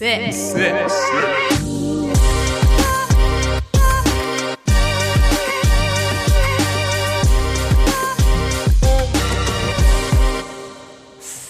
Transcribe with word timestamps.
Six. 0.00 0.56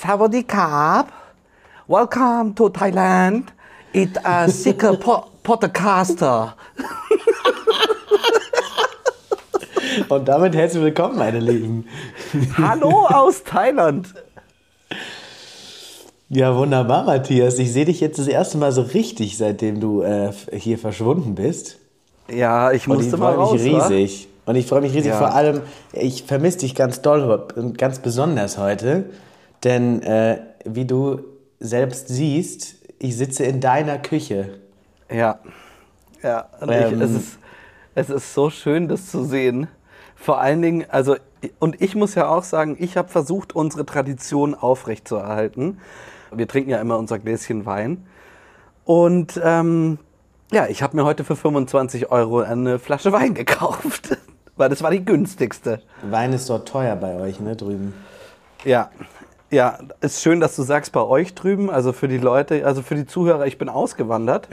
Sawadee 0.02 0.42
Krab. 0.42 1.12
Welcome 1.86 2.54
to 2.56 2.70
Thailand. 2.70 3.52
It's 3.92 4.18
a 4.24 4.48
sicker 4.48 4.96
po 4.96 5.30
podcaster. 5.44 6.56
Und 10.08 10.26
damit 10.26 10.56
herzlich 10.56 10.82
willkommen, 10.82 11.18
meine 11.18 11.38
Lieben. 11.38 11.86
Hallo 12.58 13.06
aus 13.06 13.44
Thailand. 13.44 14.12
Ja, 16.32 16.54
wunderbar, 16.56 17.02
Matthias. 17.04 17.58
Ich 17.58 17.72
sehe 17.72 17.84
dich 17.84 18.00
jetzt 18.00 18.18
das 18.20 18.28
erste 18.28 18.56
Mal 18.56 18.70
so 18.70 18.82
richtig, 18.82 19.36
seitdem 19.36 19.80
du 19.80 20.02
äh, 20.02 20.30
hier 20.52 20.78
verschwunden 20.78 21.34
bist. 21.34 21.78
Ja, 22.32 22.70
ich 22.70 22.86
Und 22.86 22.98
musste 22.98 23.16
ich 23.16 23.20
mal 23.20 23.34
freue 23.34 23.52
mich 23.54 23.72
raus. 23.74 23.80
wa? 23.80 23.86
riesig. 23.88 24.28
Und 24.46 24.54
ich 24.54 24.66
freue 24.66 24.80
mich 24.80 24.92
riesig 24.94 25.10
Ja. 25.10 25.18
vor 25.18 25.34
allem, 25.34 25.62
ich 25.92 26.22
vermisse 26.22 26.58
dich 26.58 26.76
ganz 26.76 27.02
doll 27.02 27.48
und 27.56 27.78
ganz 27.78 27.98
besonders 27.98 28.58
heute. 28.58 29.06
Denn 29.64 30.02
äh, 30.02 30.38
wie 30.64 30.84
du 30.84 31.18
selbst 31.58 32.06
siehst, 32.06 32.76
ich 33.00 33.16
sitze 33.16 33.42
in 33.44 33.60
deiner 33.60 33.98
Küche. 33.98 34.60
Ja. 35.12 35.40
Ja, 36.22 36.46
und 36.60 36.70
Ähm. 36.70 36.94
ich, 36.94 37.00
es, 37.00 37.10
ist, 37.10 37.38
es 37.96 38.08
ist 38.10 38.34
so 38.34 38.50
schön, 38.50 38.86
das 38.86 39.10
zu 39.10 39.24
sehen. 39.24 39.66
Vor 40.14 40.40
allen 40.40 40.62
Dingen, 40.62 40.84
also, 40.90 41.16
und 41.58 41.82
ich 41.82 41.96
muss 41.96 42.14
ja 42.14 42.28
auch 42.28 42.44
sagen, 42.44 42.76
ich 42.78 42.96
habe 42.96 43.08
versucht, 43.08 43.56
unsere 43.56 43.84
Tradition 43.84 44.54
aufrechtzuerhalten. 44.54 45.78
Wir 46.32 46.48
trinken 46.48 46.70
ja 46.70 46.80
immer 46.80 46.98
unser 46.98 47.18
Gläschen 47.18 47.66
Wein. 47.66 48.06
Und 48.84 49.40
ähm, 49.42 49.98
ja, 50.52 50.66
ich 50.66 50.82
habe 50.82 50.96
mir 50.96 51.04
heute 51.04 51.24
für 51.24 51.36
25 51.36 52.10
Euro 52.10 52.40
eine 52.40 52.78
Flasche 52.78 53.12
Wein 53.12 53.34
gekauft. 53.34 54.16
Weil 54.56 54.68
das 54.68 54.82
war 54.82 54.90
die 54.90 55.04
günstigste. 55.04 55.80
Wein 56.02 56.32
ist 56.32 56.50
dort 56.50 56.68
teuer 56.68 56.96
bei 56.96 57.14
euch, 57.16 57.40
ne, 57.40 57.56
drüben. 57.56 57.94
Ja. 58.64 58.90
Ja, 59.52 59.78
ist 60.00 60.22
schön, 60.22 60.38
dass 60.38 60.54
du 60.54 60.62
sagst 60.62 60.92
bei 60.92 61.00
euch 61.00 61.34
drüben, 61.34 61.70
also 61.70 61.92
für 61.92 62.06
die 62.06 62.18
Leute, 62.18 62.64
also 62.64 62.82
für 62.82 62.94
die 62.94 63.04
Zuhörer, 63.04 63.46
ich 63.46 63.58
bin 63.58 63.68
ausgewandert. 63.68 64.48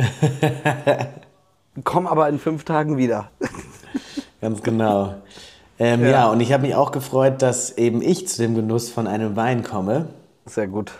Komm 1.84 2.08
aber 2.08 2.28
in 2.30 2.39
fünf 2.39 2.64
Tagen 2.64 2.97
wieder. 2.97 3.30
Ganz 4.41 4.64
genau. 4.64 5.16
Ähm, 5.78 6.02
ja. 6.02 6.09
Ja. 6.09 6.30
und 6.30 6.39
ich 6.39 6.52
habe 6.52 6.64
mich 6.64 6.73
auch 6.73 6.91
gefreut, 6.91 7.44
dass 7.44 7.78
eben 7.78 8.02
ich 8.02 8.28
zu 8.28 8.41
dem 8.41 8.56
Genuss 8.56 8.89
von 8.89 9.06
einem 9.06 9.36
Wein 9.36 9.64
komme. 9.64 10.08
Sehr 10.47 10.67
gut. 10.67 10.94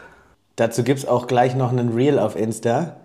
Dazu 0.58 0.84
gibt 0.84 1.00
es 1.00 1.08
auch 1.08 1.28
gleich 1.28 1.56
noch 1.56 1.72
einen 1.72 1.94
Reel 1.94 2.20
auf 2.20 2.36
Insta. 2.36 2.98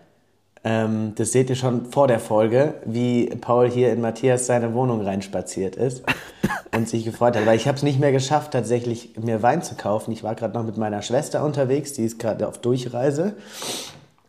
Ähm, 0.65 1.13
das 1.17 1.33
seht 1.33 1.51
ihr 1.51 1.57
schon 1.57 1.87
vor 1.87 2.09
der 2.09 2.19
Folge, 2.19 2.75
wie 2.87 3.27
Paul 3.27 3.71
hier 3.71 3.93
in 3.93 4.01
Matthias 4.01 4.47
seine 4.47 4.75
Wohnung 4.75 5.03
reinspaziert 5.03 5.77
ist 5.77 6.03
und 6.75 6.89
sich 6.89 7.05
gefreut 7.05 7.37
hat. 7.37 7.45
Weil 7.45 7.57
ich 7.57 7.69
habe 7.69 7.77
es 7.77 7.83
nicht 7.83 8.01
mehr 8.01 8.11
geschafft, 8.11 8.53
tatsächlich 8.53 9.19
mir 9.19 9.43
Wein 9.43 9.63
zu 9.63 9.75
kaufen. 9.75 10.13
Ich 10.13 10.23
war 10.23 10.35
gerade 10.35 10.55
noch 10.55 10.65
mit 10.65 10.79
meiner 10.79 11.03
Schwester 11.03 11.45
unterwegs, 11.45 11.93
die 11.93 12.05
ist 12.05 12.19
gerade 12.19 12.49
auf 12.49 12.59
Durchreise 12.59 13.35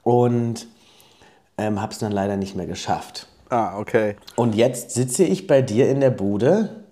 und 0.03 0.67
ähm, 1.57 1.81
habe 1.81 1.93
es 1.93 1.99
dann 1.99 2.11
leider 2.11 2.35
nicht 2.35 2.55
mehr 2.55 2.67
geschafft. 2.67 3.27
Ah, 3.49 3.77
okay. 3.77 4.17
Und 4.35 4.55
jetzt 4.55 4.91
sitze 4.91 5.23
ich 5.23 5.47
bei 5.47 5.61
dir 5.61 5.89
in 5.89 6.01
der 6.01 6.09
Bude 6.09 6.83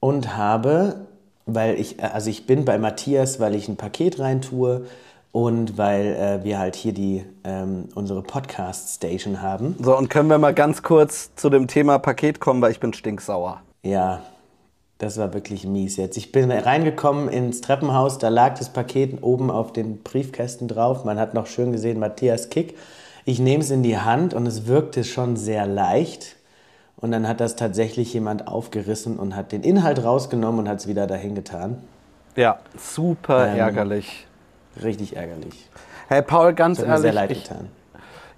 und 0.00 0.36
habe, 0.36 1.06
weil 1.46 1.78
ich, 1.78 2.02
also 2.02 2.30
ich 2.30 2.46
bin 2.46 2.64
bei 2.64 2.78
Matthias, 2.78 3.40
weil 3.40 3.54
ich 3.54 3.68
ein 3.68 3.76
Paket 3.76 4.18
reintue 4.18 4.86
und 5.32 5.78
weil 5.78 6.06
äh, 6.06 6.44
wir 6.44 6.58
halt 6.58 6.76
hier 6.76 6.92
die, 6.92 7.24
ähm, 7.44 7.88
unsere 7.94 8.22
Podcast-Station 8.22 9.40
haben. 9.40 9.76
So, 9.82 9.96
und 9.96 10.10
können 10.10 10.28
wir 10.28 10.38
mal 10.38 10.54
ganz 10.54 10.82
kurz 10.82 11.34
zu 11.34 11.48
dem 11.48 11.66
Thema 11.66 11.98
Paket 11.98 12.38
kommen, 12.38 12.60
weil 12.60 12.70
ich 12.70 12.80
bin 12.80 12.92
stinksauer. 12.92 13.62
Ja, 13.82 14.22
das 14.98 15.16
war 15.18 15.34
wirklich 15.34 15.66
mies 15.66 15.96
jetzt. 15.96 16.16
Ich 16.16 16.30
bin 16.30 16.50
reingekommen 16.52 17.28
ins 17.28 17.60
Treppenhaus, 17.60 18.18
da 18.18 18.28
lag 18.28 18.58
das 18.58 18.72
Paket 18.72 19.22
oben 19.22 19.50
auf 19.50 19.72
den 19.72 20.02
Briefkästen 20.02 20.68
drauf. 20.68 21.04
Man 21.04 21.18
hat 21.18 21.34
noch 21.34 21.46
schön 21.46 21.72
gesehen, 21.72 21.98
Matthias 21.98 22.50
Kick. 22.50 22.76
Ich 23.24 23.40
nehme 23.40 23.64
es 23.64 23.70
in 23.70 23.82
die 23.82 23.98
Hand 23.98 24.34
und 24.34 24.46
es 24.46 24.66
wirkte 24.66 25.02
schon 25.02 25.36
sehr 25.36 25.66
leicht. 25.66 26.36
Und 27.02 27.10
dann 27.12 27.28
hat 27.28 27.40
das 27.40 27.56
tatsächlich 27.56 28.14
jemand 28.14 28.46
aufgerissen 28.48 29.18
und 29.18 29.36
hat 29.36 29.52
den 29.52 29.62
Inhalt 29.62 30.02
rausgenommen 30.04 30.60
und 30.60 30.68
hat 30.68 30.78
es 30.78 30.86
wieder 30.86 31.06
dahin 31.06 31.34
getan. 31.34 31.82
Ja, 32.36 32.60
super 32.78 33.48
Ähm, 33.48 33.58
ärgerlich. 33.58 34.26
Richtig 34.82 35.16
ärgerlich. 35.16 35.68
Hey 36.08 36.22
Paul, 36.22 36.54
ganz 36.54 36.78
Das 36.78 36.86
hat 36.86 36.94
mir 36.94 37.00
sehr 37.02 37.12
ehrlich, 37.12 37.20
leid 37.30 37.30
ich, 37.36 37.42
getan. 37.42 37.68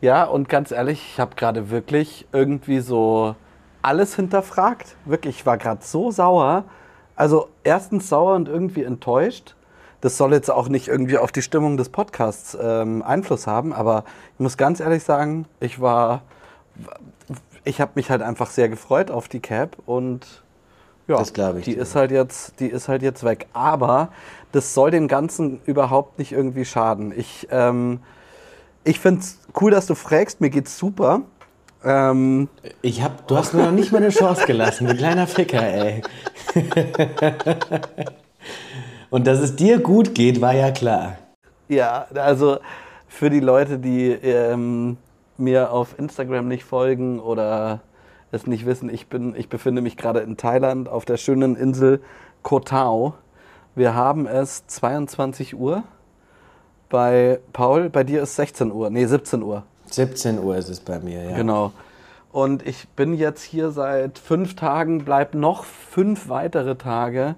ja, 0.01 0.25
und 0.25 0.49
ganz 0.49 0.73
ehrlich, 0.73 1.01
ich 1.13 1.21
habe 1.21 1.37
gerade 1.37 1.71
wirklich 1.71 2.27
irgendwie 2.33 2.81
so 2.81 3.37
alles 3.83 4.17
hinterfragt. 4.17 4.97
Wirklich, 5.05 5.37
ich 5.37 5.47
war 5.47 5.59
gerade 5.59 5.85
so 5.85 6.11
sauer. 6.11 6.65
Also 7.17 7.49
erstens 7.63 8.09
sauer 8.09 8.35
und 8.35 8.49
irgendwie 8.49 8.83
enttäuscht. 8.83 9.55
Das 10.01 10.17
soll 10.17 10.33
jetzt 10.33 10.51
auch 10.51 10.69
nicht 10.69 10.89
irgendwie 10.89 11.19
auf 11.19 11.33
die 11.33 11.43
Stimmung 11.43 11.77
des 11.77 11.91
Podcasts 11.91 12.57
ähm, 12.61 13.03
Einfluss 13.03 13.47
haben, 13.47 13.73
aber 13.73 14.05
ich 14.35 14.41
muss 14.41 14.57
ganz 14.57 14.81
ehrlich 14.81 15.03
sagen, 15.05 15.47
ich 15.61 15.81
war, 15.81 16.23
ich 17.65 17.81
habe 17.81 17.93
mich 17.95 18.11
halt 18.11 18.23
einfach 18.23 18.51
sehr 18.51 18.69
gefreut 18.69 19.11
auf 19.11 19.29
die 19.29 19.41
Cap 19.41 19.77
und 19.87 20.43
ja, 21.07 21.17
Das 21.19 21.33
ich 21.59 21.65
die 21.67 21.75
dir. 21.75 21.83
ist 21.83 21.95
halt 21.97 22.11
jetzt, 22.11 22.61
die 22.61 22.69
ist 22.69 22.89
halt 22.89 23.03
jetzt 23.03 23.25
weg. 23.25 23.47
Aber 23.53 24.09
das 24.53 24.73
soll 24.75 24.91
dem 24.91 25.09
Ganzen 25.09 25.61
überhaupt 25.67 26.19
nicht 26.19 26.33
irgendwie 26.33 26.65
schaden. 26.65 27.13
Ich, 27.17 27.47
ähm, 27.51 28.01
ich 28.85 29.01
finde 29.01 29.21
es 29.21 29.39
cool, 29.61 29.71
dass 29.71 29.87
du 29.87 29.95
fragst. 29.95 30.41
Mir 30.41 30.51
geht's 30.51 30.79
super. 30.79 31.23
Ähm, 31.85 32.49
Ich 32.81 33.03
hab, 33.03 33.29
du 33.29 33.37
hast 33.37 33.53
mir 33.53 33.65
noch 33.65 33.73
nicht 33.73 33.93
mal 33.93 33.99
eine 33.99 34.09
Chance 34.09 34.47
gelassen, 34.47 34.87
du 34.87 34.95
kleiner 34.95 35.27
Ficker, 35.27 35.63
ey. 35.63 36.03
und 39.11 39.27
dass 39.27 39.39
es 39.41 39.55
dir 39.57 39.79
gut 39.79 40.15
geht, 40.15 40.41
war 40.41 40.55
ja 40.55 40.71
klar. 40.71 41.19
ja, 41.69 42.07
also 42.15 42.59
für 43.09 43.31
die 43.31 43.41
Leute, 43.41 43.79
die 43.79 44.11
ähm, 44.11 44.97
mir 45.37 45.73
auf 45.73 45.99
Instagram 45.99 46.49
nicht 46.49 46.65
folgen 46.65 47.21
oder 47.21 47.81
es 48.31 48.47
nicht 48.47 48.67
wissen, 48.67 48.89
ich, 48.89 49.09
bin, 49.09 49.35
ich 49.37 49.49
befinde 49.49 49.81
mich 49.81 49.97
gerade 49.97 50.21
in 50.21 50.37
Thailand 50.37 50.89
auf 50.89 51.05
der 51.05 51.17
schönen 51.17 51.57
Insel 51.57 52.01
Koh 52.43 52.61
Tao. 52.61 53.15
Wir 53.75 53.95
haben 53.95 54.27
es 54.27 54.67
22 54.67 55.57
Uhr. 55.57 55.85
Bei 56.89 57.41
Paul, 57.53 57.91
bei 57.91 58.05
dir 58.05 58.23
ist 58.23 58.37
16 58.37 58.71
Uhr, 58.71 58.91
nee 58.91 59.07
17 59.07 59.43
Uhr. 59.43 59.65
17 59.87 60.39
Uhr 60.39 60.57
ist 60.57 60.69
es 60.69 60.81
bei 60.81 60.99
mir, 60.99 61.23
ja. 61.23 61.37
Genau. 61.37 61.73
Und 62.33 62.67
ich 62.67 62.89
bin 62.89 63.15
jetzt 63.15 63.43
hier 63.43 63.71
seit 63.71 64.19
fünf 64.19 64.57
Tagen, 64.57 65.05
bleib 65.05 65.35
noch 65.35 65.65
fünf 65.65 66.29
weitere 66.29 66.75
Tage. 66.75 67.37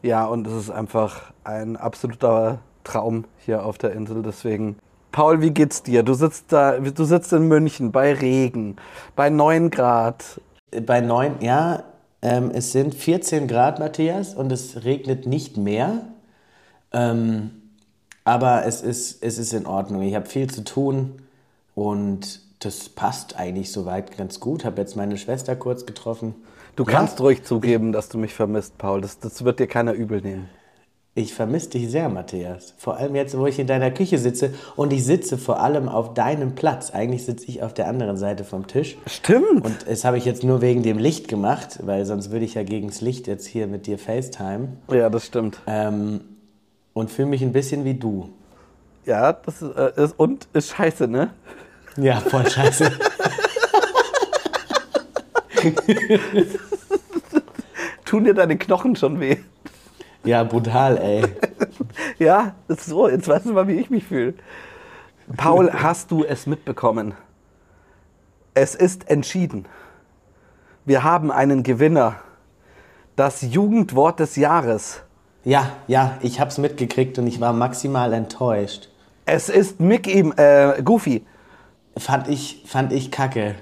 Ja, 0.00 0.26
und 0.26 0.46
es 0.46 0.52
ist 0.52 0.70
einfach 0.70 1.32
ein 1.42 1.76
absoluter 1.76 2.60
Traum 2.84 3.24
hier 3.38 3.64
auf 3.64 3.78
der 3.78 3.92
Insel. 3.92 4.22
Deswegen, 4.22 4.76
Paul, 5.18 5.40
wie 5.40 5.50
geht's 5.50 5.82
dir? 5.82 6.04
Du 6.04 6.14
sitzt 6.14 6.52
da, 6.52 6.78
du 6.78 7.04
sitzt 7.04 7.32
in 7.32 7.48
München 7.48 7.90
bei 7.90 8.12
Regen, 8.12 8.76
bei 9.16 9.30
9 9.30 9.68
Grad. 9.68 10.40
Bei 10.86 11.00
9, 11.00 11.40
ja, 11.40 11.84
ähm, 12.22 12.50
es 12.52 12.72
sind 12.72 12.94
14 12.94 13.48
Grad, 13.48 13.78
Matthias, 13.78 14.34
und 14.34 14.52
es 14.52 14.84
regnet 14.84 15.26
nicht 15.26 15.56
mehr. 15.56 16.06
Ähm, 16.92 17.50
aber 18.24 18.66
es 18.66 18.82
ist, 18.82 19.22
es 19.22 19.38
ist 19.38 19.52
in 19.54 19.66
Ordnung. 19.66 20.02
Ich 20.02 20.14
habe 20.14 20.26
viel 20.26 20.50
zu 20.50 20.64
tun 20.64 21.22
und 21.74 22.42
das 22.60 22.88
passt 22.90 23.36
eigentlich 23.38 23.72
soweit 23.72 24.16
ganz 24.16 24.40
gut. 24.40 24.64
Habe 24.64 24.80
jetzt 24.82 24.96
meine 24.96 25.18
Schwester 25.18 25.56
kurz 25.56 25.86
getroffen. 25.86 26.34
Du 26.76 26.84
Ja, 26.86 26.86
kannst 26.86 27.20
ruhig 27.20 27.44
zugeben, 27.44 27.92
dass 27.92 28.08
du 28.08 28.16
mich 28.18 28.32
vermisst, 28.34 28.78
Paul. 28.78 29.02
Das, 29.02 29.18
das 29.18 29.44
wird 29.44 29.60
dir 29.60 29.66
keiner 29.66 29.92
übel 29.92 30.22
nehmen. 30.22 30.48
Ich 31.18 31.34
vermisse 31.34 31.70
dich 31.70 31.90
sehr, 31.90 32.08
Matthias. 32.08 32.74
Vor 32.78 32.96
allem 32.96 33.16
jetzt, 33.16 33.36
wo 33.36 33.44
ich 33.48 33.58
in 33.58 33.66
deiner 33.66 33.90
Küche 33.90 34.18
sitze 34.18 34.54
und 34.76 34.92
ich 34.92 35.04
sitze 35.04 35.36
vor 35.36 35.58
allem 35.58 35.88
auf 35.88 36.14
deinem 36.14 36.54
Platz. 36.54 36.92
Eigentlich 36.92 37.24
sitze 37.24 37.46
ich 37.48 37.60
auf 37.60 37.74
der 37.74 37.88
anderen 37.88 38.16
Seite 38.16 38.44
vom 38.44 38.68
Tisch. 38.68 38.96
Stimmt. 39.08 39.64
Und 39.64 39.88
das 39.88 40.04
habe 40.04 40.16
ich 40.16 40.24
jetzt 40.24 40.44
nur 40.44 40.60
wegen 40.60 40.84
dem 40.84 40.96
Licht 40.96 41.26
gemacht, 41.26 41.80
weil 41.82 42.06
sonst 42.06 42.30
würde 42.30 42.44
ich 42.44 42.54
ja 42.54 42.62
gegen 42.62 42.86
das 42.86 43.00
Licht 43.00 43.26
jetzt 43.26 43.46
hier 43.46 43.66
mit 43.66 43.88
dir 43.88 43.98
FaceTime. 43.98 44.68
ja, 44.92 45.10
das 45.10 45.26
stimmt. 45.26 45.58
Ähm, 45.66 46.20
und 46.92 47.10
fühle 47.10 47.26
mich 47.26 47.42
ein 47.42 47.52
bisschen 47.52 47.84
wie 47.84 47.94
du. 47.94 48.28
Ja, 49.04 49.32
das 49.32 49.60
ist, 49.60 49.76
äh, 49.76 49.90
ist 49.96 50.16
und 50.20 50.46
ist 50.52 50.68
scheiße, 50.68 51.08
ne? 51.08 51.30
Ja, 51.96 52.20
voll 52.20 52.48
scheiße. 52.48 52.92
Tun 58.04 58.22
dir 58.22 58.34
deine 58.34 58.56
Knochen 58.56 58.94
schon 58.94 59.18
weh? 59.18 59.38
Ja, 60.28 60.44
brutal, 60.44 60.98
ey. 60.98 61.24
Ja, 62.18 62.54
ist 62.68 62.84
so. 62.84 63.08
Jetzt 63.08 63.28
weißt 63.28 63.46
du 63.46 63.52
mal, 63.52 63.66
wie 63.66 63.74
ich 63.80 63.88
mich 63.88 64.04
fühle. 64.04 64.34
Paul, 65.36 65.72
hast 65.82 66.10
du 66.10 66.24
es 66.24 66.46
mitbekommen? 66.46 67.14
Es 68.54 68.74
ist 68.74 69.08
entschieden. 69.08 69.66
Wir 70.84 71.02
haben 71.02 71.30
einen 71.30 71.62
Gewinner. 71.62 72.16
Das 73.16 73.42
Jugendwort 73.42 74.20
des 74.20 74.36
Jahres. 74.36 75.02
Ja, 75.44 75.70
ja, 75.86 76.18
ich 76.20 76.40
habe 76.40 76.50
es 76.50 76.58
mitgekriegt 76.58 77.18
und 77.18 77.26
ich 77.26 77.40
war 77.40 77.52
maximal 77.52 78.12
enttäuscht. 78.12 78.90
Es 79.24 79.48
ist 79.48 79.80
Mickey, 79.80 80.20
äh, 80.36 80.82
Goofy. 80.82 81.24
Fand 81.96 82.28
ich, 82.28 82.64
fand 82.66 82.92
ich 82.92 83.10
kacke. 83.10 83.54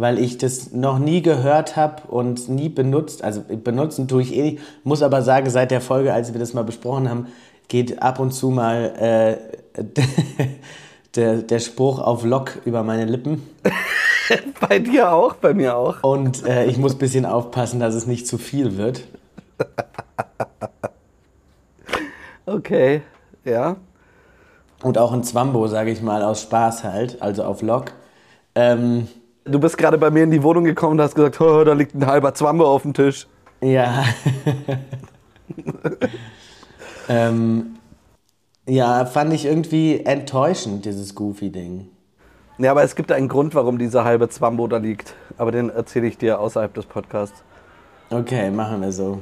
Weil 0.00 0.18
ich 0.18 0.38
das 0.38 0.72
noch 0.72 0.98
nie 0.98 1.20
gehört 1.20 1.76
habe 1.76 2.08
und 2.08 2.48
nie 2.48 2.70
benutzt. 2.70 3.22
Also 3.22 3.42
benutzen 3.42 4.08
tue 4.08 4.22
ich 4.22 4.34
eh 4.34 4.42
nicht. 4.42 4.58
Muss 4.82 5.02
aber 5.02 5.20
sagen, 5.20 5.50
seit 5.50 5.70
der 5.70 5.82
Folge, 5.82 6.14
als 6.14 6.32
wir 6.32 6.40
das 6.40 6.54
mal 6.54 6.64
besprochen 6.64 7.10
haben, 7.10 7.26
geht 7.68 8.00
ab 8.00 8.18
und 8.18 8.32
zu 8.32 8.48
mal 8.48 9.38
äh, 9.76 9.82
der, 11.14 11.42
der 11.42 11.58
Spruch 11.58 11.98
auf 11.98 12.24
Lock 12.24 12.60
über 12.64 12.82
meine 12.82 13.04
Lippen. 13.04 13.46
bei 14.68 14.78
dir 14.78 15.12
auch, 15.12 15.34
bei 15.34 15.52
mir 15.52 15.76
auch. 15.76 16.02
Und 16.02 16.46
äh, 16.46 16.64
ich 16.64 16.78
muss 16.78 16.94
ein 16.94 16.98
bisschen 16.98 17.26
aufpassen, 17.26 17.78
dass 17.78 17.94
es 17.94 18.06
nicht 18.06 18.26
zu 18.26 18.38
viel 18.38 18.78
wird. 18.78 19.04
okay, 22.46 23.02
ja. 23.44 23.76
Und 24.82 24.96
auch 24.96 25.12
ein 25.12 25.24
Zwambo, 25.24 25.66
sage 25.68 25.90
ich 25.90 26.00
mal, 26.00 26.22
aus 26.22 26.40
Spaß 26.40 26.84
halt, 26.84 27.20
also 27.20 27.44
auf 27.44 27.60
Lock. 27.60 27.92
Ähm, 28.54 29.08
du 29.44 29.58
bist 29.58 29.78
gerade 29.78 29.98
bei 29.98 30.10
mir 30.10 30.24
in 30.24 30.30
die 30.30 30.42
Wohnung 30.42 30.64
gekommen 30.64 30.92
und 30.92 31.00
hast 31.00 31.14
gesagt, 31.14 31.40
oh, 31.40 31.64
da 31.64 31.72
liegt 31.72 31.94
ein 31.94 32.06
halber 32.06 32.34
Zwambo 32.34 32.64
auf 32.64 32.82
dem 32.82 32.94
Tisch. 32.94 33.26
Ja. 33.60 34.04
ähm, 37.08 37.76
ja, 38.66 39.04
fand 39.04 39.32
ich 39.32 39.46
irgendwie 39.46 40.04
enttäuschend, 40.04 40.84
dieses 40.84 41.14
Goofy-Ding. 41.14 41.88
Ja, 42.58 42.72
aber 42.72 42.82
es 42.82 42.94
gibt 42.94 43.10
einen 43.10 43.28
Grund, 43.28 43.54
warum 43.54 43.78
dieser 43.78 44.04
halbe 44.04 44.28
Zwambo 44.28 44.66
da 44.66 44.76
liegt. 44.76 45.14
Aber 45.38 45.50
den 45.50 45.70
erzähle 45.70 46.06
ich 46.06 46.18
dir 46.18 46.40
außerhalb 46.40 46.72
des 46.74 46.84
Podcasts. 46.84 47.42
Okay, 48.10 48.50
machen 48.50 48.82
wir 48.82 48.92
so. 48.92 49.18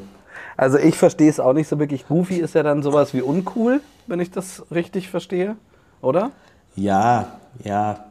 Also 0.56 0.78
ich 0.78 0.96
verstehe 0.96 1.30
es 1.30 1.38
auch 1.38 1.52
nicht 1.52 1.68
so 1.68 1.78
wirklich. 1.78 2.08
Goofy 2.08 2.36
ist 2.36 2.56
ja 2.56 2.64
dann 2.64 2.82
sowas 2.82 3.14
wie 3.14 3.22
uncool, 3.22 3.80
wenn 4.08 4.18
ich 4.18 4.32
das 4.32 4.64
richtig 4.72 5.08
verstehe, 5.08 5.56
oder? 6.00 6.32
Ja, 6.74 7.38
ja. 7.62 8.07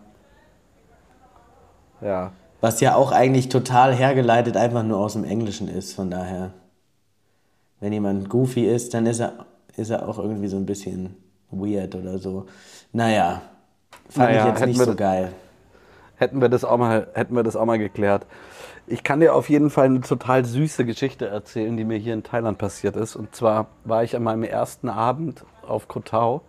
Ja. 2.01 2.31
Was 2.61 2.79
ja 2.81 2.95
auch 2.95 3.11
eigentlich 3.11 3.49
total 3.49 3.93
hergeleitet 3.93 4.57
einfach 4.57 4.83
nur 4.83 4.97
aus 4.97 5.13
dem 5.13 5.23
Englischen 5.23 5.67
ist, 5.67 5.93
von 5.93 6.09
daher. 6.09 6.51
Wenn 7.79 7.93
jemand 7.93 8.29
Goofy 8.29 8.65
ist, 8.65 8.93
dann 8.93 9.05
ist 9.05 9.19
er, 9.19 9.45
ist 9.75 9.91
er 9.91 10.07
auch 10.07 10.17
irgendwie 10.17 10.47
so 10.47 10.57
ein 10.57 10.65
bisschen 10.65 11.15
weird 11.51 11.95
oder 11.95 12.17
so. 12.17 12.47
Naja, 12.91 13.41
fand 14.09 14.31
naja, 14.31 14.41
ich 14.41 14.59
jetzt 14.59 14.65
nicht 14.67 14.79
so 14.79 14.95
geil. 14.95 15.31
Hätten 16.15 16.41
wir 16.41 16.49
das 16.49 16.63
auch 16.63 16.77
mal, 16.77 17.07
hätten 17.13 17.35
wir 17.35 17.43
das 17.43 17.55
auch 17.55 17.65
mal 17.65 17.77
geklärt. 17.77 18.25
Ich 18.87 19.03
kann 19.03 19.19
dir 19.19 19.35
auf 19.35 19.49
jeden 19.49 19.69
Fall 19.69 19.85
eine 19.85 20.01
total 20.01 20.45
süße 20.45 20.85
Geschichte 20.85 21.27
erzählen, 21.27 21.77
die 21.77 21.83
mir 21.83 21.97
hier 21.97 22.13
in 22.13 22.23
Thailand 22.23 22.57
passiert 22.57 22.95
ist. 22.95 23.15
Und 23.15 23.35
zwar 23.35 23.67
war 23.83 24.03
ich 24.03 24.15
an 24.15 24.23
meinem 24.23 24.43
ersten 24.43 24.89
Abend 24.89 25.45
auf 25.67 25.87
Koh 25.87 25.99
Tao, 25.99 26.41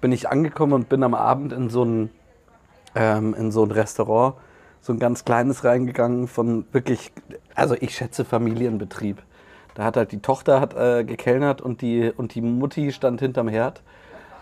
bin 0.00 0.12
ich 0.12 0.28
angekommen 0.28 0.72
und 0.72 0.88
bin 0.88 1.02
am 1.02 1.14
Abend 1.14 1.52
in 1.52 1.68
so 1.68 1.84
ein, 1.84 2.10
ähm, 2.94 3.34
in 3.34 3.50
so 3.52 3.64
ein 3.64 3.70
Restaurant, 3.70 4.36
so 4.82 4.92
ein 4.92 4.98
ganz 4.98 5.24
kleines 5.24 5.64
reingegangen 5.64 6.28
von 6.28 6.66
wirklich, 6.72 7.12
also 7.54 7.74
ich 7.80 7.96
schätze 7.96 8.26
Familienbetrieb. 8.26 9.22
Da 9.74 9.84
hat 9.84 9.96
halt 9.96 10.12
die 10.12 10.20
Tochter 10.20 10.60
hat, 10.60 10.74
äh, 10.76 11.04
gekellnert 11.04 11.62
und 11.62 11.80
die, 11.80 12.12
und 12.14 12.34
die 12.34 12.42
Mutti 12.42 12.92
stand 12.92 13.20
hinterm 13.20 13.48
Herd. 13.48 13.82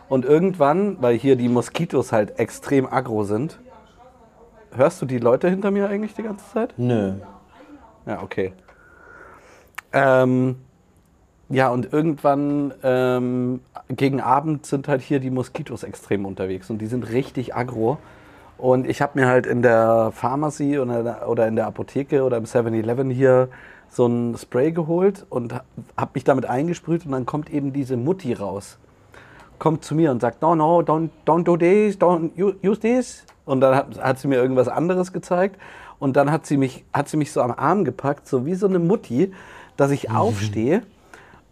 Und 0.08 0.24
irgendwann, 0.24 1.00
weil 1.00 1.16
hier 1.16 1.36
die 1.36 1.48
Moskitos 1.48 2.10
halt 2.10 2.40
extrem 2.40 2.86
aggro 2.86 3.22
sind, 3.22 3.60
Hörst 4.72 5.02
du 5.02 5.06
die 5.06 5.18
Leute 5.18 5.48
hinter 5.48 5.70
mir 5.70 5.88
eigentlich 5.88 6.14
die 6.14 6.22
ganze 6.22 6.48
Zeit? 6.52 6.74
Nö. 6.76 7.14
Ja, 8.06 8.22
okay. 8.22 8.52
Ähm, 9.92 10.56
ja, 11.48 11.68
und 11.70 11.92
irgendwann 11.92 12.72
ähm, 12.84 13.60
gegen 13.88 14.20
Abend 14.20 14.66
sind 14.66 14.86
halt 14.86 15.02
hier 15.02 15.18
die 15.18 15.30
Moskitos 15.30 15.82
extrem 15.82 16.24
unterwegs 16.24 16.70
und 16.70 16.78
die 16.78 16.86
sind 16.86 17.10
richtig 17.10 17.54
aggro. 17.54 17.98
Und 18.60 18.86
ich 18.86 19.00
habe 19.00 19.18
mir 19.18 19.26
halt 19.26 19.46
in 19.46 19.62
der 19.62 20.12
Pharmacy 20.12 20.78
oder, 20.78 21.26
oder 21.26 21.48
in 21.48 21.56
der 21.56 21.66
Apotheke 21.66 22.22
oder 22.22 22.36
im 22.36 22.44
7-Eleven 22.44 23.08
hier 23.08 23.48
so 23.88 24.06
ein 24.06 24.36
Spray 24.36 24.70
geholt 24.70 25.24
und 25.30 25.54
habe 25.96 26.10
mich 26.12 26.24
damit 26.24 26.44
eingesprüht 26.44 27.06
und 27.06 27.12
dann 27.12 27.24
kommt 27.24 27.48
eben 27.50 27.72
diese 27.72 27.96
Mutti 27.96 28.34
raus. 28.34 28.78
Kommt 29.58 29.82
zu 29.82 29.94
mir 29.94 30.10
und 30.10 30.20
sagt, 30.20 30.42
no, 30.42 30.54
no, 30.54 30.80
don't, 30.80 31.08
don't 31.24 31.44
do 31.44 31.56
this, 31.56 31.98
don't 31.98 32.32
use 32.36 32.80
this. 32.80 33.24
Und 33.46 33.62
dann 33.62 33.74
hat, 33.74 33.98
hat 33.98 34.18
sie 34.18 34.28
mir 34.28 34.36
irgendwas 34.36 34.68
anderes 34.68 35.12
gezeigt. 35.14 35.58
Und 35.98 36.16
dann 36.16 36.30
hat 36.30 36.44
sie, 36.44 36.58
mich, 36.58 36.84
hat 36.92 37.08
sie 37.08 37.16
mich 37.16 37.32
so 37.32 37.40
am 37.40 37.52
Arm 37.52 37.84
gepackt, 37.84 38.28
so 38.28 38.44
wie 38.44 38.54
so 38.54 38.66
eine 38.66 38.78
Mutti, 38.78 39.32
dass 39.78 39.90
ich 39.90 40.10
mhm. 40.10 40.16
aufstehe 40.16 40.82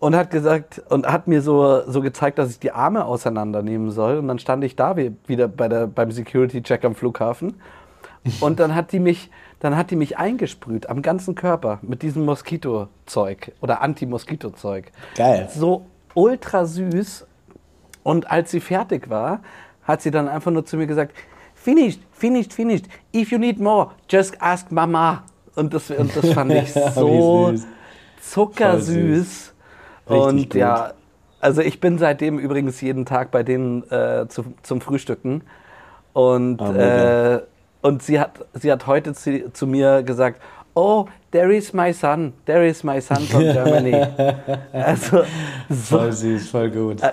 und 0.00 0.14
hat 0.14 0.30
gesagt 0.30 0.82
und 0.88 1.06
hat 1.06 1.26
mir 1.26 1.42
so, 1.42 1.82
so 1.90 2.00
gezeigt, 2.00 2.38
dass 2.38 2.50
ich 2.50 2.58
die 2.58 2.70
Arme 2.70 3.04
auseinandernehmen 3.04 3.90
soll. 3.90 4.18
Und 4.18 4.28
dann 4.28 4.38
stand 4.38 4.62
ich 4.64 4.76
da 4.76 4.96
wieder 4.96 5.48
bei 5.48 5.68
der, 5.68 5.86
beim 5.86 6.10
Security-Check 6.10 6.84
am 6.84 6.94
Flughafen. 6.94 7.54
Und 8.40 8.60
dann 8.60 8.74
hat 8.74 8.92
die 8.92 9.00
mich, 9.00 9.30
dann 9.60 9.76
hat 9.76 9.90
die 9.90 9.96
mich 9.96 10.18
eingesprüht 10.18 10.88
am 10.88 11.02
ganzen 11.02 11.34
Körper 11.34 11.78
mit 11.82 12.02
diesem 12.02 12.24
Moskito-Zeug 12.24 13.52
oder 13.60 13.80
Anti-Moskito-Zeug. 13.80 14.92
Geil. 15.16 15.48
So 15.52 15.86
ultra 16.14 16.64
süß. 16.64 17.26
Und 18.02 18.30
als 18.30 18.50
sie 18.50 18.60
fertig 18.60 19.10
war, 19.10 19.40
hat 19.82 20.02
sie 20.02 20.10
dann 20.10 20.28
einfach 20.28 20.50
nur 20.50 20.64
zu 20.64 20.76
mir 20.76 20.86
gesagt, 20.86 21.12
finished, 21.54 22.00
finished, 22.12 22.52
finished. 22.52 22.86
If 23.14 23.32
you 23.32 23.38
need 23.38 23.58
more, 23.58 23.90
just 24.08 24.40
ask 24.40 24.70
Mama. 24.70 25.24
Und 25.54 25.74
das, 25.74 25.90
und 25.90 26.14
das 26.14 26.32
fand 26.32 26.52
ich 26.52 26.72
so 26.94 27.52
zuckersüß. 28.20 29.54
Und 30.08 30.50
gut. 30.50 30.54
ja, 30.54 30.92
also 31.40 31.60
ich 31.60 31.80
bin 31.80 31.98
seitdem 31.98 32.38
übrigens 32.38 32.80
jeden 32.80 33.04
Tag 33.04 33.30
bei 33.30 33.42
denen 33.42 33.82
äh, 33.90 34.26
zu, 34.28 34.44
zum 34.62 34.80
Frühstücken. 34.80 35.42
Und, 36.12 36.60
oh, 36.60 36.72
äh, 36.72 37.40
und 37.82 38.02
sie, 38.02 38.18
hat, 38.18 38.44
sie 38.54 38.72
hat 38.72 38.86
heute 38.86 39.14
zu, 39.14 39.52
zu 39.52 39.66
mir 39.66 40.02
gesagt, 40.02 40.40
oh, 40.74 41.06
there 41.30 41.54
is 41.54 41.72
my 41.72 41.92
son, 41.92 42.32
there 42.46 42.66
is 42.66 42.82
my 42.82 43.00
son 43.00 43.18
from 43.18 43.40
Germany. 43.52 44.04
also, 44.72 45.22
so, 45.68 45.98
voll 45.98 46.12
süß, 46.12 46.50
voll 46.50 46.70
gut. 46.70 47.02
Äh, 47.02 47.12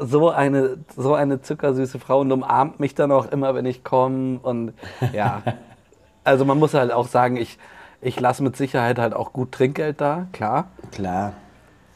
so 0.00 0.30
eine, 0.30 0.78
so 0.96 1.14
eine 1.14 1.40
zuckersüße 1.40 1.98
Frau 1.98 2.20
und 2.20 2.32
umarmt 2.32 2.80
mich 2.80 2.94
dann 2.94 3.12
auch 3.12 3.26
immer, 3.30 3.54
wenn 3.54 3.66
ich 3.66 3.84
komme. 3.84 4.38
Und 4.42 4.72
ja, 5.12 5.42
also 6.24 6.44
man 6.44 6.58
muss 6.58 6.74
halt 6.74 6.92
auch 6.92 7.06
sagen, 7.06 7.36
ich, 7.36 7.58
ich 8.00 8.18
lasse 8.18 8.42
mit 8.42 8.56
Sicherheit 8.56 8.98
halt 8.98 9.14
auch 9.14 9.32
gut 9.32 9.52
Trinkgeld 9.52 10.00
da, 10.00 10.26
klar. 10.32 10.68
Klar. 10.90 11.34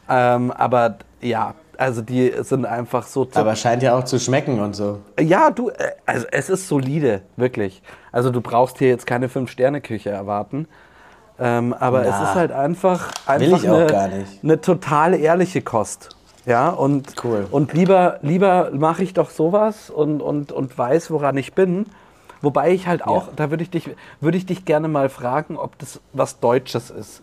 Ähm, 0.09 0.51
aber 0.51 0.97
ja, 1.21 1.53
also 1.77 2.01
die 2.01 2.33
sind 2.41 2.65
einfach 2.65 3.07
so. 3.07 3.27
Aber 3.33 3.55
scheint 3.55 3.83
ja 3.83 3.97
auch 3.97 4.03
zu 4.03 4.19
schmecken 4.19 4.59
und 4.59 4.75
so. 4.75 4.99
Ja, 5.19 5.49
du, 5.49 5.69
äh, 5.69 5.91
also 6.05 6.25
es 6.31 6.49
ist 6.49 6.67
solide, 6.67 7.21
wirklich. 7.37 7.81
Also 8.11 8.31
du 8.31 8.41
brauchst 8.41 8.79
hier 8.79 8.89
jetzt 8.89 9.05
keine 9.05 9.29
Fünf-Sterne-Küche 9.29 10.09
erwarten. 10.09 10.67
Ähm, 11.39 11.73
aber 11.73 12.01
Na, 12.03 12.09
es 12.09 12.29
ist 12.29 12.35
halt 12.35 12.51
einfach, 12.51 13.11
einfach 13.25 13.63
eine, 13.63 14.25
eine 14.43 14.61
total 14.61 15.13
ehrliche 15.13 15.61
Kost. 15.61 16.09
Ja, 16.45 16.69
und, 16.69 17.23
cool. 17.23 17.47
und 17.49 17.73
lieber, 17.73 18.17
lieber 18.21 18.71
mache 18.73 19.03
ich 19.03 19.13
doch 19.13 19.29
sowas 19.29 19.89
und, 19.89 20.21
und, 20.21 20.51
und 20.51 20.77
weiß, 20.77 21.11
woran 21.11 21.37
ich 21.37 21.53
bin. 21.53 21.85
Wobei 22.41 22.71
ich 22.71 22.87
halt 22.87 23.05
auch, 23.05 23.27
ja. 23.27 23.33
da 23.35 23.49
würde 23.51 23.63
ich, 23.63 23.69
dich, 23.69 23.89
würd 24.21 24.35
ich 24.35 24.45
dich 24.45 24.65
gerne 24.65 24.87
mal 24.87 25.09
fragen, 25.09 25.57
ob 25.57 25.77
das 25.77 25.99
was 26.13 26.39
Deutsches 26.39 26.89
ist. 26.89 27.21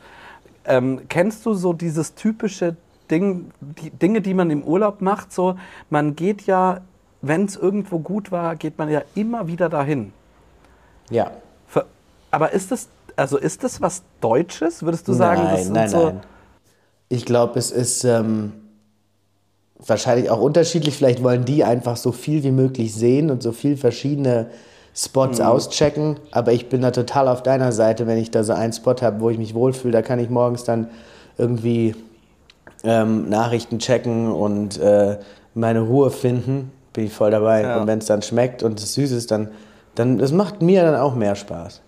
Ähm, 0.66 1.02
kennst 1.08 1.46
du 1.46 1.54
so 1.54 1.72
dieses 1.72 2.14
typische 2.14 2.76
Ding, 3.10 3.50
die 3.60 3.90
Dinge, 3.90 4.20
die 4.20 4.34
man 4.34 4.50
im 4.50 4.62
Urlaub 4.62 5.00
macht? 5.00 5.32
So, 5.32 5.56
man 5.90 6.16
geht 6.16 6.42
ja, 6.42 6.80
wenn 7.22 7.44
es 7.44 7.56
irgendwo 7.56 7.98
gut 7.98 8.32
war, 8.32 8.56
geht 8.56 8.78
man 8.78 8.90
ja 8.90 9.02
immer 9.14 9.46
wieder 9.46 9.68
dahin. 9.68 10.12
Ja. 11.10 11.30
Für, 11.66 11.86
aber 12.30 12.52
ist 12.52 12.72
das, 12.72 12.88
also 13.14 13.38
ist 13.38 13.64
das 13.64 13.80
was 13.80 14.02
Deutsches? 14.20 14.82
Würdest 14.82 15.06
du 15.08 15.12
sagen, 15.12 15.44
nein, 15.44 15.56
das 15.56 15.68
nein, 15.68 15.88
so 15.88 16.04
nein. 16.06 16.20
Ich 17.08 17.24
glaube, 17.24 17.58
es 17.58 17.70
ist. 17.70 18.04
Ähm 18.04 18.52
wahrscheinlich 19.78 20.30
auch 20.30 20.40
unterschiedlich. 20.40 20.96
Vielleicht 20.96 21.22
wollen 21.22 21.44
die 21.44 21.64
einfach 21.64 21.96
so 21.96 22.12
viel 22.12 22.42
wie 22.42 22.50
möglich 22.50 22.94
sehen 22.94 23.30
und 23.30 23.42
so 23.42 23.52
viel 23.52 23.76
verschiedene 23.76 24.50
Spots 24.96 25.38
mhm. 25.38 25.44
auschecken. 25.44 26.16
Aber 26.30 26.52
ich 26.52 26.68
bin 26.68 26.80
da 26.80 26.90
total 26.90 27.28
auf 27.28 27.42
deiner 27.42 27.72
Seite, 27.72 28.06
wenn 28.06 28.18
ich 28.18 28.30
da 28.30 28.42
so 28.42 28.54
einen 28.54 28.72
Spot 28.72 28.96
habe, 29.00 29.20
wo 29.20 29.30
ich 29.30 29.38
mich 29.38 29.54
wohlfühle. 29.54 29.92
Da 29.92 30.02
kann 30.02 30.18
ich 30.18 30.30
morgens 30.30 30.64
dann 30.64 30.88
irgendwie 31.36 31.94
ähm, 32.82 33.28
Nachrichten 33.28 33.78
checken 33.78 34.32
und 34.32 34.78
äh, 34.78 35.18
meine 35.54 35.80
Ruhe 35.80 36.10
finden. 36.10 36.72
Bin 36.94 37.04
ich 37.04 37.12
voll 37.12 37.30
dabei. 37.30 37.62
Ja. 37.62 37.80
Und 37.80 37.86
wenn 37.86 37.98
es 37.98 38.06
dann 38.06 38.22
schmeckt 38.22 38.62
und 38.62 38.80
es 38.80 38.94
süß 38.94 39.12
ist, 39.12 39.30
dann, 39.30 39.50
dann 39.94 40.16
das 40.16 40.32
macht 40.32 40.62
mir 40.62 40.82
dann 40.82 40.96
auch 40.96 41.14
mehr 41.14 41.34
Spaß. 41.34 41.82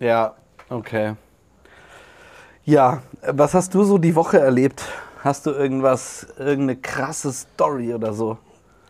Ja, 0.00 0.34
okay. 0.68 1.14
Ja, 2.64 3.02
was 3.26 3.54
hast 3.54 3.74
du 3.74 3.84
so 3.84 3.98
die 3.98 4.16
Woche 4.16 4.40
erlebt? 4.40 4.82
Hast 5.22 5.46
du 5.46 5.50
irgendwas, 5.50 6.26
irgendeine 6.38 6.76
krasse 6.76 7.32
Story 7.32 7.94
oder 7.94 8.12
so? 8.12 8.38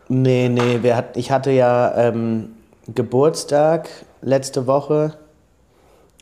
Nee, 0.09 0.49
nee, 0.49 0.79
wir 0.81 0.95
hat, 0.95 1.17
ich 1.17 1.31
hatte 1.31 1.51
ja 1.51 1.95
ähm, 1.95 2.49
Geburtstag 2.87 3.89
letzte 4.21 4.67
Woche 4.67 5.13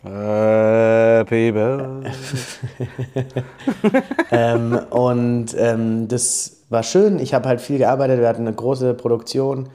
Happy 0.03 1.51
Birthday. 1.51 2.11
ähm, 4.31 4.79
und 4.89 5.55
ähm, 5.57 6.07
das 6.07 6.57
war 6.69 6.81
schön. 6.81 7.19
Ich 7.19 7.33
habe 7.33 7.47
halt 7.47 7.61
viel 7.61 7.77
gearbeitet. 7.77 8.19
Wir 8.19 8.27
hatten 8.27 8.47
eine 8.47 8.55
große 8.55 8.95
Produktion. 8.95 9.69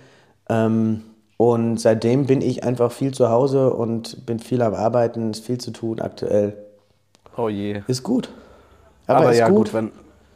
Ähm, 0.49 1.03
und 1.37 1.79
seitdem 1.79 2.27
bin 2.27 2.41
ich 2.41 2.65
einfach 2.65 2.91
viel 2.91 3.13
zu 3.13 3.31
Hause 3.31 3.73
und 3.73 4.27
bin 4.27 4.41
viel 4.41 4.63
am 4.63 4.75
Arbeiten. 4.75 5.31
Ist 5.31 5.45
viel 5.45 5.59
zu 5.59 5.71
tun 5.71 6.01
aktuell. 6.01 6.57
Oh 7.37 7.49
je. 7.49 7.83
Ist 7.87 8.03
gut. 8.03 8.31
Aber, 9.07 9.21
Aber 9.21 9.31
ist 9.31 9.39
ja, 9.39 9.49
gut. 9.49 9.57
gut, 9.57 9.75
wenn, 9.75 9.93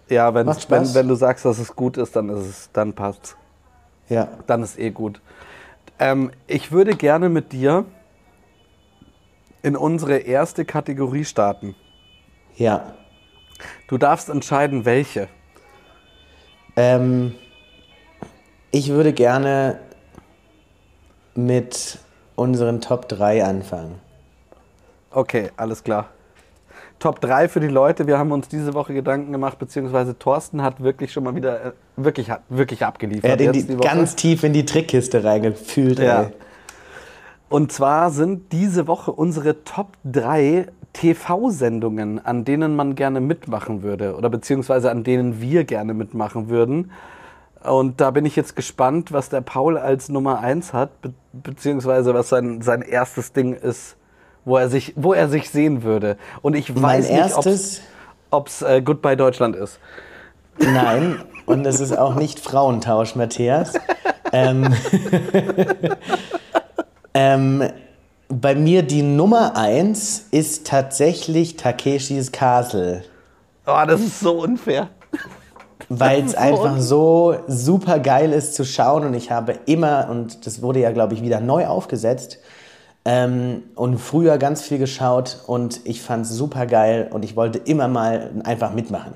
ja, 0.09 0.33
wenn, 0.35 0.47
wenn, 0.47 0.95
wenn 0.95 1.09
du 1.09 1.15
sagst, 1.17 1.45
dass 1.45 1.59
es 1.59 1.75
gut 1.75 1.97
ist, 1.97 2.15
dann 2.15 2.29
ist 2.29 2.47
es, 2.47 2.71
dann 2.73 2.93
passt's. 2.93 3.37
ja. 4.09 4.29
Dann 4.47 4.63
ist 4.63 4.79
eh 4.79 4.91
gut. 4.91 5.21
Ähm, 6.01 6.33
ich 6.47 6.73
würde 6.73 6.97
gerne 6.97 7.29
mit 7.29 7.53
dir 7.53 7.85
in 9.63 9.77
unsere 9.77 10.17
erste 10.17 10.65
Kategorie 10.65 11.27
starten. 11.27 11.77
Ja. 12.57 12.95
Du 13.87 13.99
darfst 13.99 14.31
entscheiden, 14.31 14.87
welche. 14.87 15.29
Ähm, 16.75 17.35
ich 18.71 18.89
würde 18.89 19.13
gerne 19.13 19.81
mit 21.35 21.99
unseren 22.35 22.81
Top 22.81 23.07
3 23.09 23.45
anfangen. 23.45 24.01
Okay, 25.11 25.51
alles 25.59 25.85
klar. 25.85 26.09
Top 27.01 27.21
3 27.21 27.49
für 27.49 27.61
die 27.61 27.69
Leute. 27.69 28.07
Wir 28.07 28.19
haben 28.19 28.31
uns 28.31 28.47
diese 28.47 28.75
Woche 28.75 28.95
Gedanken 28.95 29.33
gemacht, 29.33 29.59
beziehungsweise 29.59 30.19
Thorsten 30.19 30.63
hat 30.63 30.83
wirklich 30.83 31.13
schon 31.13 31.25
mal 31.25 31.35
wieder 31.35 31.65
äh, 31.65 31.73
wirklich, 31.97 32.31
hat, 32.31 32.43
wirklich 32.51 32.85
abgeliefert. 32.85 33.25
Er 33.25 33.33
hat 33.33 33.41
in 33.41 33.53
die, 33.53 33.67
die 33.67 33.77
ganz 33.77 34.15
tief 34.15 34.45
in 34.45 34.53
die 34.53 34.67
Trickkiste 34.67 35.25
reingefühlt. 35.25 35.99
Ja. 35.99 36.25
Ey. 36.25 36.33
Und 37.49 37.73
zwar 37.73 38.11
sind 38.11 38.53
diese 38.53 38.87
Woche 38.87 39.11
unsere 39.13 39.65
Top 39.65 39.97
3 40.05 40.67
TV-Sendungen, 40.93 42.25
an 42.25 42.45
denen 42.45 42.77
man 42.77 42.95
gerne 42.95 43.21
mitmachen 43.21 43.83
würde 43.83 44.15
oder 44.15 44.29
beziehungsweise 44.29 44.91
an 44.91 45.03
denen 45.03 45.41
wir 45.41 45.65
gerne 45.65 45.95
mitmachen 45.95 46.51
würden. 46.51 46.93
Und 47.63 48.01
da 48.01 48.11
bin 48.11 48.27
ich 48.27 48.37
jetzt 48.37 48.57
gespannt, 48.57 49.11
was 49.11 49.31
der 49.31 49.41
Paul 49.41 49.79
als 49.79 50.11
Nummer 50.11 50.41
1 50.41 50.73
hat, 50.73 51.01
be 51.01 51.13
beziehungsweise 51.33 52.13
was 52.13 52.29
sein, 52.29 52.61
sein 52.61 52.83
erstes 52.83 53.33
Ding 53.33 53.53
ist, 53.53 53.97
wo 54.45 54.57
er 54.57 54.69
sich, 54.69 54.93
wo 54.97 55.13
er 55.13 55.29
sich 55.29 55.51
sehen 55.51 55.83
würde. 55.83 56.17
Und 56.43 56.55
ich 56.55 56.75
Mein 56.75 57.01
weiß 57.01 57.11
nicht, 57.11 57.19
erstes, 57.19 57.81
ob 58.31 58.49
es 58.49 58.63
äh, 58.63 58.83
Goodbye 58.83 59.17
Deutschland 59.17 59.57
ist. 59.57 59.79
nein, 60.59 61.23
und 61.47 61.65
das 61.65 61.81
ist 61.81 61.97
auch 61.97 62.15
nicht 62.15 62.41
Frauentausch, 62.41 63.17
Matthias. 63.17 63.75
ähm, 64.33 64.75
ähm, 67.15 67.65
bei 68.29 68.55
mir 68.55 68.83
die 68.83 69.03
Nummer 69.03 69.57
1 69.57 70.29
ist 70.31 70.67
tatsächlich 70.67 71.57
Takeshis 71.57 72.31
Castle. 72.31 73.03
Oh, 73.67 73.83
das 73.87 74.01
ist 74.01 74.21
so 74.21 74.43
unfair. 74.43 74.89
weil 75.89 76.25
es 76.25 76.37
einfach 76.37 76.79
so 76.79 77.37
super 77.49 77.99
geil 77.99 78.33
ist 78.33 78.55
zu 78.55 78.65
schauen 78.65 79.05
und 79.05 79.15
ich 79.15 79.33
habe 79.33 79.59
immer, 79.67 80.09
und 80.09 80.47
das 80.47 80.63
wurde 80.63 80.79
ja, 80.81 80.93
glaube 80.93 81.15
ich, 81.15 81.23
wieder 81.23 81.41
neu 81.41 81.67
aufgesetzt, 81.67 82.39
ähm, 83.05 83.63
und 83.75 83.99
früher 83.99 84.39
ganz 84.39 84.63
viel 84.63 84.79
geschaut 84.79 85.39
und 85.47 85.81
ich 85.85 86.03
fand 86.03 86.27
es 86.27 86.31
super 86.33 86.67
geil 86.67 87.09
und 87.13 87.25
ich 87.25 87.37
wollte 87.37 87.59
immer 87.59 87.89
mal 87.89 88.31
einfach 88.45 88.73
mitmachen. 88.73 89.15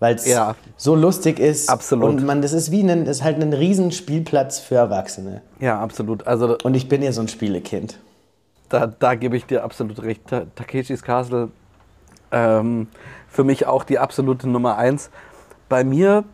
Weil 0.00 0.16
es 0.16 0.26
Ja. 0.26 0.54
so 0.76 0.94
lustig 0.94 1.38
ist. 1.38 1.68
Absolut. 1.70 2.08
Und 2.08 2.26
man, 2.26 2.42
das 2.42 2.52
ist 2.52 2.70
wie 2.70 2.82
ein, 2.82 3.06
ist 3.06 3.22
halt 3.22 3.40
ein 3.40 3.52
Riesenspielplatz 3.52 4.58
für 4.58 4.74
Erwachsene. 4.74 5.40
Ja, 5.60 5.80
absolut. 5.80 6.26
Also 6.26 6.58
Und 6.62 6.74
ich 6.74 6.88
bin 6.88 7.02
ja 7.02 7.12
so 7.12 7.20
ein 7.20 7.28
Spielekind. 7.28 7.98
Da, 8.68 8.86
da 8.86 9.14
gebe 9.14 9.36
ich 9.36 9.46
dir 9.46 9.62
absolut 9.64 10.02
recht. 10.02 10.26
Ta 10.26 10.46
Takeshis 10.56 11.02
Castle 11.02 11.50
ähm, 12.32 12.88
für 13.28 13.44
mich 13.44 13.66
auch 13.66 13.84
die 13.84 13.98
absolute 13.98 14.48
Nummer 14.48 14.76
eins. 14.76 15.10
Bei 15.68 15.84
mir 15.84 16.24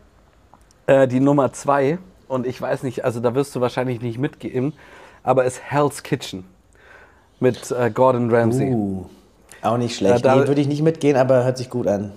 äh, 0.87 1.07
die 1.07 1.19
Nummer 1.19 1.53
zwei 1.53 1.99
und 2.27 2.47
ich 2.47 2.61
weiß 2.61 2.83
nicht, 2.83 3.05
also 3.05 3.19
da 3.19 3.35
wirst 3.35 3.55
du 3.55 3.61
wahrscheinlich 3.61 4.01
nicht 4.01 4.17
mitgehen, 4.17 4.73
aber 5.23 5.45
ist 5.45 5.61
Hell's 5.63 6.03
Kitchen 6.03 6.45
mit 7.41 7.71
äh, 7.71 7.91
Gordon 7.91 8.33
Ramsay. 8.33 8.71
Uh, 8.73 9.05
auch 9.61 9.77
nicht 9.77 9.97
schlecht. 9.97 10.23
Ja, 10.23 10.35
da- 10.35 10.41
nee, 10.41 10.47
würde 10.47 10.61
ich 10.61 10.67
nicht 10.67 10.81
mitgehen, 10.81 11.17
aber 11.17 11.43
hört 11.43 11.57
sich 11.57 11.69
gut 11.69 11.87
an. 11.87 12.13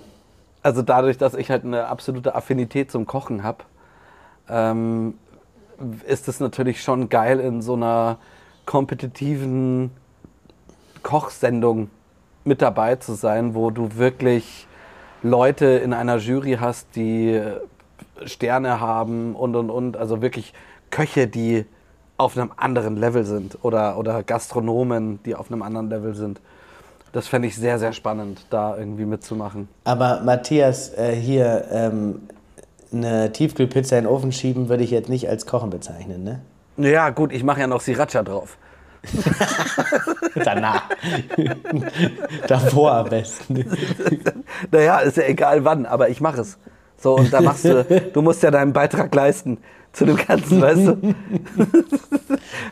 Also 0.63 0.81
dadurch, 0.81 1.17
dass 1.17 1.33
ich 1.33 1.51
halt 1.51 1.63
eine 1.63 1.87
absolute 1.87 2.33
Affinität 2.33 2.89
zum 2.89 3.05
Kochen 3.05 3.43
habe, 3.43 3.59
ähm, 4.49 5.15
ist 6.07 6.27
es 6.27 6.39
natürlich 6.39 6.81
schon 6.81 7.09
geil 7.09 7.39
in 7.39 7.61
so 7.61 7.73
einer 7.73 8.17
kompetitiven 8.65 9.91
Kochsendung 11.03 11.89
mit 12.45 12.61
dabei 12.61 12.95
zu 12.95 13.13
sein, 13.13 13.53
wo 13.53 13.69
du 13.69 13.95
wirklich 13.95 14.67
Leute 15.21 15.65
in 15.65 15.93
einer 15.93 16.17
Jury 16.17 16.57
hast, 16.59 16.87
die 16.95 17.33
äh, 17.33 17.59
Sterne 18.25 18.79
haben 18.79 19.35
und 19.35 19.55
und 19.55 19.69
und, 19.69 19.97
also 19.97 20.21
wirklich 20.21 20.53
Köche, 20.89 21.27
die 21.27 21.65
auf 22.17 22.37
einem 22.37 22.51
anderen 22.55 22.97
Level 22.97 23.25
sind 23.25 23.57
oder, 23.61 23.97
oder 23.97 24.23
Gastronomen, 24.23 25.19
die 25.25 25.35
auf 25.35 25.51
einem 25.51 25.61
anderen 25.61 25.89
Level 25.89 26.15
sind. 26.15 26.39
Das 27.11 27.27
fände 27.27 27.47
ich 27.47 27.55
sehr, 27.55 27.79
sehr 27.79 27.93
spannend, 27.93 28.45
da 28.49 28.77
irgendwie 28.77 29.05
mitzumachen. 29.05 29.69
Aber 29.83 30.21
Matthias, 30.21 30.93
äh, 30.97 31.15
hier 31.15 31.65
ähm, 31.71 32.21
eine 32.91 33.31
Tiefkühlpizza 33.31 33.97
in 33.97 34.03
den 34.03 34.11
Ofen 34.11 34.31
schieben, 34.31 34.69
würde 34.69 34.83
ich 34.83 34.91
jetzt 34.91 35.09
nicht 35.09 35.29
als 35.29 35.45
Kochen 35.45 35.69
bezeichnen, 35.69 36.23
ne? 36.23 36.41
Ja, 36.77 37.09
gut, 37.09 37.31
ich 37.31 37.43
mache 37.43 37.61
ja 37.61 37.67
noch 37.67 37.79
Sriracha 37.79 38.21
drauf. 38.21 38.57
Danach. 40.35 40.83
Davor 42.47 42.91
am 42.93 43.09
besten. 43.09 43.65
Naja, 44.71 44.99
ist 44.99 45.17
ja 45.17 45.23
egal 45.23 45.65
wann, 45.65 45.85
aber 45.85 46.09
ich 46.09 46.21
mache 46.21 46.41
es. 46.41 46.57
So, 46.97 47.15
und 47.17 47.31
da 47.31 47.41
machst 47.41 47.65
du, 47.65 47.83
du 48.13 48.21
musst 48.21 48.41
ja 48.41 48.51
deinen 48.51 48.73
Beitrag 48.73 49.13
leisten 49.13 49.57
zu 49.95 50.05
dem 50.05 50.17
Ganzen, 50.17 50.61
weißt 50.61 50.87
du? 50.87 50.97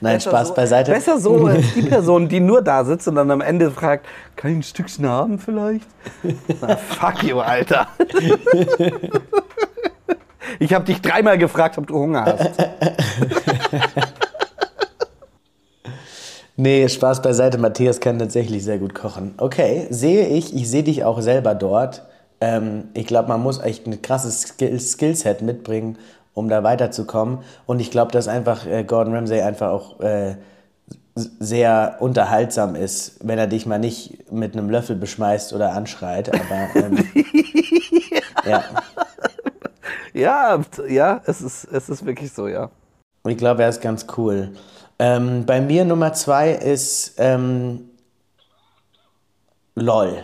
Nein, 0.02 0.16
Besser 0.16 0.30
Spaß 0.30 0.48
so, 0.50 0.54
beiseite. 0.54 0.92
Besser 0.92 1.20
so 1.20 1.46
als 1.46 1.74
die 1.74 1.84
Person, 1.84 2.28
die 2.28 2.40
nur 2.40 2.62
da 2.62 2.84
sitzt 2.84 3.08
und 3.08 3.16
dann 3.16 3.32
am 3.32 3.42
Ende 3.42 3.72
fragt, 3.72 4.06
kann 4.36 4.52
ich 4.52 4.58
ein 4.58 4.64
Stückchen 4.64 5.08
haben 5.08 5.40
vielleicht? 5.40 5.88
Na, 6.62 6.76
fuck 6.76 7.24
you, 7.24 7.40
Alter. 7.40 7.88
Ich 10.60 10.74
habe 10.74 10.86
dich 10.86 11.02
dreimal 11.02 11.38
gefragt, 11.38 11.78
ob 11.78 11.88
du 11.88 11.96
Hunger 11.96 12.26
hast. 12.26 12.52
Nee, 16.56 16.88
Spaß 16.88 17.24
beiseite. 17.24 17.58
Matthias 17.58 18.00
kann 18.00 18.20
tatsächlich 18.20 18.64
sehr 18.64 18.78
gut 18.78 18.94
kochen. 18.94 19.34
Okay, 19.38 19.88
sehe 19.90 20.28
ich. 20.28 20.56
Ich 20.56 20.70
sehe 20.70 20.84
dich 20.84 21.04
auch 21.04 21.20
selber 21.20 21.56
dort. 21.56 22.04
Ähm, 22.42 22.90
ich 22.94 23.08
glaube, 23.08 23.30
man 23.30 23.42
muss 23.42 23.60
echt 23.60 23.88
ein 23.88 24.02
krasses 24.04 24.42
Skill 24.42 24.80
Skillset 24.80 25.42
mitbringen, 25.42 25.98
um 26.34 26.50
da 26.50 26.64
weiterzukommen. 26.64 27.40
Und 27.66 27.80
ich 27.80 27.92
glaube, 27.92 28.12
dass 28.12 28.28
einfach 28.28 28.66
äh, 28.66 28.84
Gordon 28.84 29.14
Ramsay 29.14 29.42
einfach 29.42 29.70
auch 29.70 30.00
äh, 30.00 30.36
sehr 31.16 31.98
unterhaltsam 32.00 32.76
ist, 32.76 33.20
wenn 33.22 33.38
er 33.38 33.48
dich 33.48 33.66
mal 33.66 33.80
nicht 33.80 34.32
mit 34.32 34.58
einem 34.58 34.70
Löffel 34.70 34.96
beschmeißt 34.96 35.54
oder 35.54 35.74
anschreit. 35.74 36.34
Aber 36.34 36.76
ähm, 36.76 37.06
ja, 38.46 38.64
Ja, 40.14 40.62
ja, 40.88 41.22
es 41.26 41.42
ist, 41.42 41.66
es 41.66 41.90
ist 41.90 42.06
wirklich 42.06 42.32
so, 42.32 42.48
ja. 42.48 42.70
ich 43.28 43.38
glaube, 43.38 43.64
er 43.64 43.70
ist 43.70 43.82
ganz 43.82 44.06
cool. 44.16 44.54
Ähm, 45.00 45.44
bei 45.46 45.60
mir 45.60 45.86
Nummer 45.86 46.14
zwei 46.14 46.52
ist 46.52 47.16
ähm, 47.18 47.90
LOL. 49.74 50.24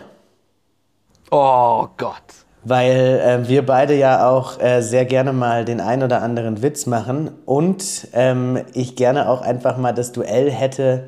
Oh 1.32 1.88
Gott. 1.96 2.22
Weil 2.62 3.20
äh, 3.44 3.48
wir 3.48 3.64
beide 3.64 3.94
ja 3.94 4.28
auch 4.28 4.60
äh, 4.60 4.82
sehr 4.82 5.06
gerne 5.06 5.32
mal 5.32 5.64
den 5.64 5.80
ein 5.80 6.02
oder 6.02 6.20
anderen 6.20 6.62
Witz 6.62 6.84
machen 6.86 7.30
und 7.46 8.08
ähm, 8.12 8.60
ich 8.74 8.96
gerne 8.96 9.28
auch 9.30 9.40
einfach 9.40 9.78
mal 9.78 9.92
das 9.92 10.12
Duell 10.12 10.50
hätte, 10.50 11.04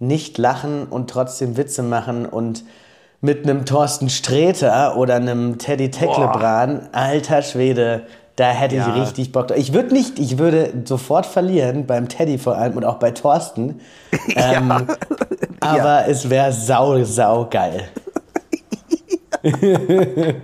nicht 0.00 0.38
lachen 0.38 0.86
und 0.86 1.10
trotzdem 1.10 1.56
Witze 1.58 1.82
machen 1.82 2.24
und 2.26 2.64
mit 3.20 3.44
einem 3.44 3.64
Thorsten 3.66 4.08
Sträter 4.10 4.96
oder 4.96 5.16
einem 5.16 5.58
Teddy 5.58 5.90
Tecklebran, 5.90 6.88
alter 6.92 7.42
Schwede, 7.42 8.02
da 8.36 8.48
hätte 8.50 8.76
Ja. 8.76 8.88
ich 8.94 9.02
richtig 9.02 9.32
Bock 9.32 9.48
drauf. 9.48 9.56
Ich 9.58 9.72
würde 9.72 9.94
nicht, 9.94 10.18
ich 10.18 10.38
würde 10.38 10.72
sofort 10.84 11.24
verlieren, 11.26 11.86
beim 11.86 12.08
Teddy 12.08 12.38
vor 12.38 12.56
allem 12.56 12.76
und 12.76 12.84
auch 12.84 12.96
bei 12.96 13.12
Thorsten, 13.12 13.80
ähm, 14.36 14.72
aber 15.60 16.04
es 16.08 16.28
wäre 16.30 16.52
sau, 16.52 17.02
sau 17.04 17.46
geil. 17.50 17.84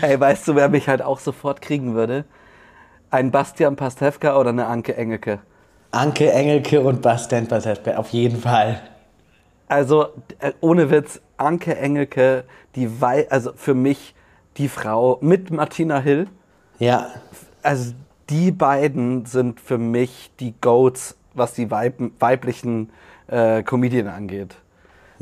Hey, 0.00 0.18
weißt 0.18 0.48
du, 0.48 0.54
wer 0.54 0.68
mich 0.68 0.88
halt 0.88 1.02
auch 1.02 1.20
sofort 1.20 1.62
kriegen 1.62 1.94
würde? 1.94 2.24
Ein 3.10 3.30
Bastian 3.30 3.76
Pastewka 3.76 4.36
oder 4.38 4.50
eine 4.50 4.66
Anke 4.66 4.96
Engelke. 4.96 5.40
Anke 5.90 6.32
Engelke 6.32 6.80
und 6.80 7.02
Bastian 7.02 7.46
Pastewka, 7.46 7.96
auf 7.96 8.10
jeden 8.10 8.40
Fall. 8.40 8.80
Also, 9.68 10.06
äh, 10.38 10.52
ohne 10.60 10.90
Witz, 10.90 11.20
Anke 11.36 11.76
Engelke, 11.76 12.44
die 12.74 13.00
Wei 13.00 13.30
also 13.30 13.52
für 13.54 13.74
mich 13.74 14.14
die 14.56 14.68
Frau 14.68 15.18
mit 15.20 15.50
Martina 15.50 15.98
Hill. 16.00 16.28
Ja, 16.78 17.08
Also, 17.62 17.92
die 18.28 18.50
beiden 18.50 19.26
sind 19.26 19.60
für 19.60 19.78
mich 19.78 20.30
die 20.40 20.54
Goats, 20.60 21.16
was 21.34 21.54
die 21.54 21.70
Weib 21.70 21.94
weiblichen 22.18 22.90
äh, 23.28 23.62
Comedien 23.62 24.08
angeht. 24.08 24.56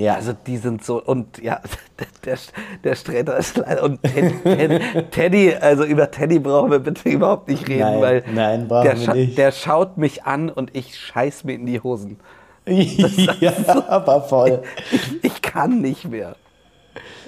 Ja. 0.01 0.15
Also 0.15 0.33
die 0.33 0.57
sind 0.57 0.83
so, 0.83 1.03
und 1.03 1.43
ja, 1.43 1.61
der, 2.25 2.39
der 2.83 2.95
Sträter 2.95 3.37
ist 3.37 3.59
leider, 3.59 3.83
und 3.83 4.03
Teddy, 4.03 4.33
Teddy, 4.43 4.81
Teddy, 5.11 5.55
also 5.55 5.85
über 5.85 6.11
Teddy 6.11 6.39
brauchen 6.39 6.71
wir 6.71 6.79
bitte 6.79 7.07
überhaupt 7.11 7.49
nicht 7.49 7.69
reden, 7.69 7.81
Nein, 7.81 8.01
weil 8.01 8.25
nein, 8.33 8.69
brauchen 8.69 8.85
der, 8.85 8.99
wir 8.99 9.15
nicht. 9.15 9.37
der 9.37 9.53
schaut 9.53 9.99
mich 9.99 10.25
an 10.25 10.49
und 10.49 10.75
ich 10.75 10.99
scheiß 10.99 11.45
mir 11.45 11.53
in 11.53 11.67
die 11.67 11.81
Hosen. 11.81 12.19
ja, 12.67 13.53
aber 13.89 14.23
voll. 14.23 14.63
Ich, 14.91 15.25
ich 15.25 15.43
kann 15.43 15.83
nicht 15.83 16.09
mehr. 16.09 16.35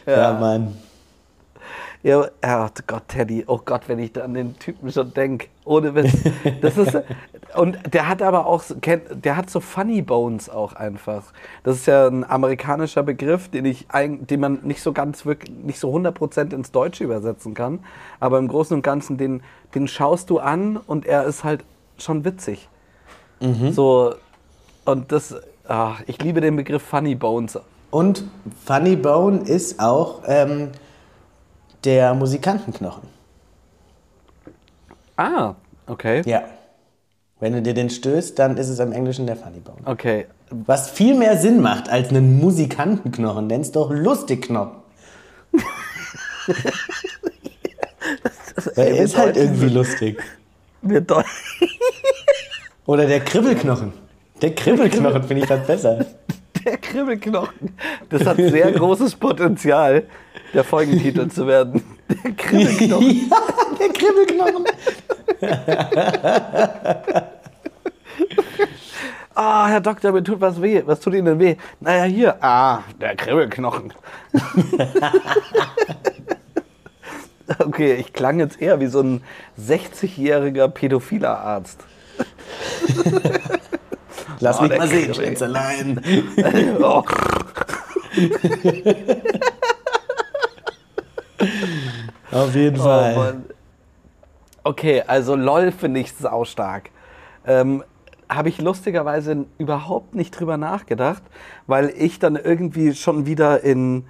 Ja, 0.06 0.32
Mann. 0.32 0.78
Ja, 2.04 2.20
oh 2.20 2.68
Gott, 2.86 3.02
Teddy, 3.06 3.44
oh 3.46 3.60
Gott, 3.64 3.82
wenn 3.86 4.00
ich 4.00 4.12
da 4.12 4.24
an 4.24 4.34
den 4.34 4.58
Typen 4.58 4.90
schon 4.90 5.14
denke, 5.14 5.46
ohne 5.64 5.94
Witz. 5.94 6.12
Das 6.60 6.76
ist, 6.76 6.98
und 7.56 7.78
der 7.92 8.08
hat 8.08 8.22
aber 8.22 8.46
auch, 8.46 8.64
der 8.74 9.36
hat 9.36 9.50
so 9.50 9.60
Funny 9.60 10.02
Bones 10.02 10.48
auch 10.50 10.72
einfach. 10.72 11.32
Das 11.62 11.76
ist 11.76 11.86
ja 11.86 12.08
ein 12.08 12.28
amerikanischer 12.28 13.04
Begriff, 13.04 13.48
den 13.48 13.66
ich, 13.66 13.86
den 13.92 14.40
man 14.40 14.58
nicht 14.64 14.82
so 14.82 14.92
ganz 14.92 15.24
wirklich, 15.24 15.56
nicht 15.56 15.78
so 15.78 15.94
100% 15.94 16.52
ins 16.52 16.72
Deutsche 16.72 17.04
übersetzen 17.04 17.54
kann. 17.54 17.78
Aber 18.18 18.38
im 18.38 18.48
Großen 18.48 18.74
und 18.76 18.82
Ganzen, 18.82 19.16
den, 19.16 19.42
den 19.76 19.86
schaust 19.86 20.28
du 20.28 20.40
an 20.40 20.78
und 20.78 21.06
er 21.06 21.24
ist 21.24 21.44
halt 21.44 21.64
schon 21.98 22.24
witzig. 22.24 22.68
So, 23.72 24.14
und 24.84 25.12
das, 25.12 25.36
ah, 25.68 25.94
ich 26.06 26.20
liebe 26.20 26.40
den 26.40 26.56
Begriff 26.56 26.82
Funny 26.82 27.14
Bones. 27.14 27.58
Und 27.90 28.24
Funny 28.64 28.96
Bone 28.96 29.42
ist 29.42 29.78
auch 29.78 30.22
ähm, 30.26 30.70
der 31.84 32.14
Musikantenknochen. 32.14 33.08
Ah, 35.16 35.54
okay. 35.86 36.22
Ja. 36.24 36.42
Wenn 37.40 37.54
du 37.54 37.62
dir 37.62 37.74
den 37.74 37.90
stößt, 37.90 38.38
dann 38.38 38.56
ist 38.56 38.68
es 38.68 38.78
im 38.78 38.92
Englischen 38.92 39.26
der 39.26 39.36
Funny 39.36 39.58
Bone. 39.58 39.78
Okay, 39.84 40.26
Was 40.50 40.90
viel 40.90 41.14
mehr 41.14 41.36
Sinn 41.36 41.60
macht 41.60 41.88
als 41.88 42.10
einen 42.10 42.38
Musikantenknochen, 42.38 43.46
nenn's 43.46 43.72
doch 43.72 43.90
Lustigknochen. 43.90 44.76
Er 48.76 48.86
wir 48.86 49.02
ist 49.02 49.16
halt 49.16 49.36
irgendwie 49.36 49.68
lustig. 49.68 50.22
wir 50.82 51.04
Oder 52.86 53.06
der 53.06 53.20
Kribbelknochen. 53.20 53.92
Der 54.40 54.54
Kribbelknochen 54.54 55.22
finde 55.26 55.42
ich 55.42 55.48
fast 55.48 55.66
besser. 55.66 56.04
Kribbelknochen. 56.92 57.74
Das 58.10 58.26
hat 58.26 58.36
sehr 58.36 58.70
großes 58.70 59.16
Potenzial, 59.16 60.04
der 60.52 60.62
Folgentitel 60.62 61.26
zu 61.28 61.46
werden. 61.46 61.82
Der 62.22 62.32
Kribbelknochen. 62.32 63.10
ja, 63.30 63.38
der 63.80 63.88
Kribbelknochen. 63.88 64.66
Ah, 69.34 69.68
Herr 69.68 69.80
Doktor, 69.80 70.12
mir 70.12 70.22
tut 70.22 70.42
was 70.42 70.60
weh. 70.60 70.82
Was 70.84 71.00
tut 71.00 71.14
Ihnen 71.14 71.24
denn 71.24 71.38
weh? 71.38 71.56
Naja, 71.80 72.04
hier. 72.04 72.44
Ah, 72.44 72.82
der 73.00 73.16
Kribbelknochen. 73.16 73.94
okay, 77.58 77.94
ich 77.94 78.12
klang 78.12 78.38
jetzt 78.38 78.60
eher 78.60 78.80
wie 78.80 78.88
so 78.88 79.00
ein 79.00 79.22
60-jähriger 79.58 80.68
pädophiler 80.68 81.38
Arzt. 81.38 81.80
Lass 84.40 84.58
Oh, 84.58 84.62
mich 84.62 84.76
mal 84.78 84.88
sehen, 84.88 85.12
Kribbel. 85.12 85.14
Schätzelein. 85.26 86.00
oh. 86.82 87.02
Auf 92.30 92.54
jeden 92.54 92.80
Oh, 92.80 92.84
Fall. 92.84 93.14
Mann. 93.16 93.44
Okay, 94.64 95.02
also 95.06 95.34
LOL 95.34 95.72
finde 95.72 96.00
ich 96.00 96.12
saustark. 96.12 96.90
Ähm, 97.46 97.82
Habe 98.28 98.48
ich 98.48 98.60
lustigerweise 98.60 99.44
überhaupt 99.58 100.14
nicht 100.14 100.30
drüber 100.38 100.56
nachgedacht, 100.56 101.22
weil 101.66 101.90
ich 101.96 102.18
dann 102.18 102.36
irgendwie 102.36 102.94
schon 102.94 103.26
wieder 103.26 103.62
in, 103.62 104.04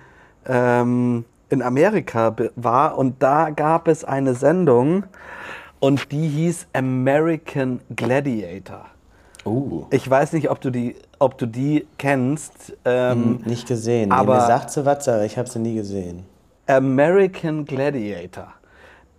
ähm, 0.47 1.25
in 1.49 1.63
Amerika 1.63 2.37
war 2.55 2.99
und 2.99 3.23
da 3.23 3.51
gab 3.51 3.89
es 3.89 4.05
eine 4.05 4.35
Sendung 4.35 5.05
und 5.81 6.13
die 6.13 6.29
hieß 6.29 6.69
American 6.75 7.81
Gladiator. 7.97 8.85
Uh, 9.45 9.87
Ich 9.91 10.09
weiß 10.09 10.33
nicht, 10.35 10.51
ob 10.51 10.61
du 10.61 10.71
die, 10.71 10.95
ob 11.19 11.37
du 11.39 11.47
die 11.47 11.87
kennst. 11.99 12.77
Ähm, 12.85 13.41
nicht 13.45 13.67
gesehen. 13.67 14.11
Nee, 14.11 14.15
aber- 14.15 14.35
mir 14.37 14.47
sagt 14.47 14.71
sie 14.71 14.85
was, 14.87 15.09
aber 15.09 15.25
ich 15.25 15.37
habe 15.37 15.49
sie 15.49 15.59
nie 15.59 15.75
gesehen. 15.75 16.25
American 16.67 17.65
Gladiator. 17.65 18.53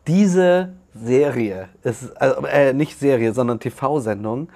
Diese 0.07 0.73
Serie 0.93 1.69
ist, 1.83 2.15
also, 2.21 2.45
äh, 2.45 2.73
nicht 2.73 2.99
Serie, 2.99 3.33
sondern 3.33 3.59
TV-Sendung. 3.59 4.49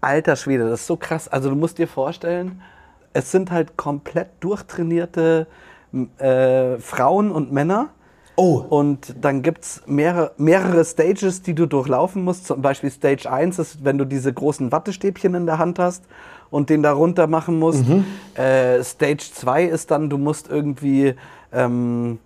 Alter 0.00 0.36
Schwede, 0.36 0.68
das 0.68 0.80
ist 0.80 0.86
so 0.86 0.96
krass. 0.96 1.28
Also 1.28 1.50
du 1.50 1.56
musst 1.56 1.78
dir 1.78 1.88
vorstellen, 1.88 2.60
es 3.12 3.30
sind 3.30 3.50
halt 3.50 3.76
komplett 3.76 4.28
durchtrainierte 4.40 5.46
äh, 6.18 6.76
Frauen 6.78 7.30
und 7.32 7.52
Männer. 7.52 7.88
Oh. 8.40 8.64
Und 8.68 9.16
dann 9.20 9.42
gibt 9.42 9.64
es 9.64 9.82
mehrere, 9.86 10.30
mehrere 10.36 10.84
Stages, 10.84 11.42
die 11.42 11.54
du 11.54 11.66
durchlaufen 11.66 12.22
musst. 12.22 12.46
Zum 12.46 12.62
Beispiel 12.62 12.88
Stage 12.88 13.28
1 13.28 13.58
ist, 13.58 13.84
wenn 13.84 13.98
du 13.98 14.04
diese 14.04 14.32
großen 14.32 14.70
Wattestäbchen 14.70 15.34
in 15.34 15.44
der 15.44 15.58
Hand 15.58 15.80
hast 15.80 16.04
und 16.48 16.70
den 16.70 16.84
da 16.84 16.92
runter 16.92 17.26
machen 17.26 17.58
musst. 17.58 17.82
Äh, 18.34 18.84
Stage 18.84 19.28
2 19.32 19.64
ist 19.64 19.90
dann, 19.90 20.08
du 20.08 20.18
musst 20.18 20.48
irgendwie 20.48 21.16
ähm, 21.52 22.20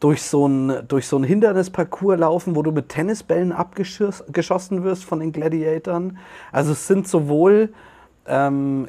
durch 0.00 0.20
so 0.20 0.48
ein, 0.48 0.82
durch 0.88 1.06
so 1.06 1.16
ein 1.16 1.22
Hindernisparcours 1.22 2.18
laufen, 2.18 2.56
wo 2.56 2.62
du 2.62 2.72
mit 2.72 2.88
Tennisbällen 2.88 3.52
abgeschossen 3.52 4.82
wirst 4.82 5.04
von 5.04 5.20
den 5.20 5.30
Gladiatoren. 5.30 6.18
Also 6.50 6.72
es 6.72 6.88
sind 6.88 7.06
sowohl, 7.06 7.72
ähm, 8.26 8.88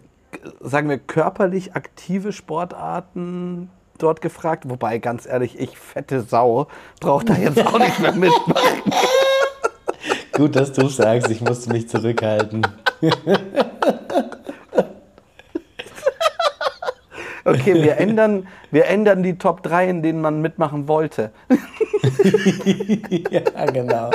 sagen 0.59 0.89
wir, 0.89 0.97
körperlich 0.97 1.75
aktive 1.75 2.31
Sportarten 2.31 3.69
dort 3.97 4.21
gefragt, 4.21 4.63
wobei 4.67 4.97
ganz 4.99 5.25
ehrlich, 5.25 5.59
ich 5.59 5.77
fette 5.77 6.21
Sau 6.21 6.67
brauche 6.99 7.25
da 7.25 7.35
jetzt 7.35 7.65
auch 7.65 7.79
nicht 7.79 7.99
mehr 7.99 8.13
mitmachen. 8.13 8.81
Gut, 10.33 10.55
dass 10.55 10.73
du 10.73 10.87
sagst, 10.87 11.29
ich 11.31 11.41
musste 11.41 11.71
mich 11.71 11.87
zurückhalten. 11.87 12.65
Okay, 17.47 17.75
wir 17.75 17.97
ändern, 17.97 18.47
wir 18.71 18.87
ändern 18.87 19.21
die 19.21 19.37
Top 19.37 19.61
3, 19.61 19.87
in 19.87 20.01
denen 20.01 20.19
man 20.19 20.41
mitmachen 20.41 20.87
wollte. 20.87 21.29
ja, 23.29 23.65
genau. 23.67 24.09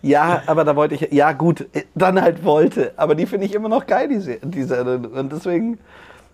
Ja, 0.00 0.42
aber 0.46 0.64
da 0.64 0.74
wollte 0.74 0.94
ich, 0.94 1.12
ja 1.12 1.32
gut, 1.32 1.66
dann 1.94 2.20
halt 2.20 2.44
wollte. 2.44 2.94
Aber 2.96 3.14
die 3.14 3.26
finde 3.26 3.44
ich 3.44 3.54
immer 3.54 3.68
noch 3.68 3.86
geil, 3.86 4.08
diese, 4.08 4.38
diese. 4.42 4.82
Und 4.82 5.30
deswegen, 5.30 5.78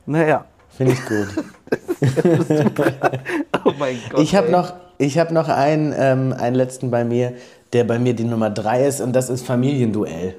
naja. 0.07 0.45
Finde 0.69 0.93
ich 0.93 1.05
gut. 1.05 1.45
Oh 3.65 3.73
mein 3.79 3.99
Gott. 4.11 4.21
Ich 4.21 4.37
habe 4.37 4.51
noch, 4.51 4.75
ich 4.99 5.19
hab 5.19 5.33
noch 5.33 5.49
einen, 5.49 5.93
ähm, 5.97 6.33
einen 6.39 6.55
letzten 6.55 6.91
bei 6.91 7.05
mir, 7.05 7.33
der 7.73 7.83
bei 7.83 7.99
mir 7.99 8.15
die 8.15 8.25
Nummer 8.25 8.49
drei 8.49 8.87
ist 8.87 9.01
und 9.01 9.13
das 9.13 9.29
ist 9.29 9.45
Familienduell. 9.45 10.37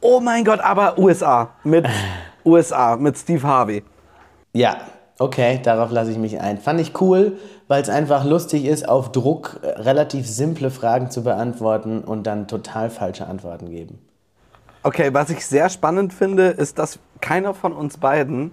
Oh 0.00 0.20
mein 0.20 0.44
Gott, 0.44 0.60
aber 0.60 0.98
USA. 0.98 1.50
Mit 1.62 1.86
USA, 2.44 2.96
mit 2.96 3.18
Steve 3.18 3.42
Harvey. 3.46 3.82
Ja, 4.54 4.78
okay, 5.18 5.60
darauf 5.62 5.90
lasse 5.90 6.10
ich 6.10 6.18
mich 6.18 6.40
ein. 6.40 6.58
Fand 6.58 6.80
ich 6.80 6.98
cool, 7.00 7.38
weil 7.68 7.82
es 7.82 7.88
einfach 7.88 8.24
lustig 8.24 8.64
ist, 8.64 8.88
auf 8.88 9.12
Druck 9.12 9.60
äh, 9.62 9.68
relativ 9.80 10.26
simple 10.26 10.70
Fragen 10.70 11.10
zu 11.10 11.22
beantworten 11.22 12.00
und 12.00 12.26
dann 12.26 12.48
total 12.48 12.88
falsche 12.90 13.26
Antworten 13.26 13.70
geben. 13.70 13.98
Okay, 14.82 15.12
was 15.12 15.30
ich 15.30 15.46
sehr 15.46 15.70
spannend 15.70 16.12
finde, 16.12 16.48
ist, 16.48 16.78
dass 16.78 16.98
keiner 17.20 17.54
von 17.54 17.72
uns 17.72 17.98
beiden 17.98 18.52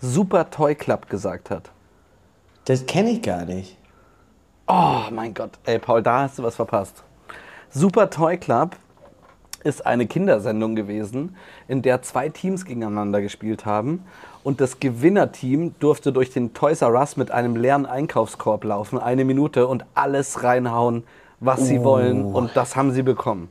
Super 0.00 0.50
Toy 0.50 0.74
Club 0.74 1.08
gesagt 1.08 1.50
hat. 1.50 1.70
Das 2.66 2.86
kenne 2.86 3.10
ich 3.10 3.22
gar 3.22 3.44
nicht. 3.44 3.76
Oh 4.66 5.02
mein 5.10 5.34
Gott, 5.34 5.52
ey 5.64 5.78
Paul, 5.78 6.02
da 6.02 6.22
hast 6.22 6.38
du 6.38 6.42
was 6.42 6.56
verpasst. 6.56 7.02
Super 7.70 8.08
Toy 8.10 8.36
Club 8.36 8.76
ist 9.64 9.84
eine 9.86 10.06
Kindersendung 10.06 10.76
gewesen, 10.76 11.36
in 11.66 11.82
der 11.82 12.02
zwei 12.02 12.28
Teams 12.28 12.64
gegeneinander 12.64 13.20
gespielt 13.20 13.66
haben. 13.66 14.04
Und 14.44 14.60
das 14.60 14.78
Gewinnerteam 14.78 15.74
durfte 15.80 16.12
durch 16.12 16.30
den 16.30 16.54
Toys 16.54 16.80
R 16.82 16.92
Us 16.92 17.16
mit 17.16 17.30
einem 17.30 17.56
leeren 17.56 17.84
Einkaufskorb 17.84 18.64
laufen, 18.64 18.98
eine 18.98 19.24
Minute 19.24 19.66
und 19.66 19.84
alles 19.94 20.44
reinhauen, 20.44 21.04
was 21.40 21.66
sie 21.66 21.82
wollen. 21.82 22.24
Und 22.24 22.56
das 22.56 22.76
haben 22.76 22.92
sie 22.92 23.02
bekommen. 23.02 23.48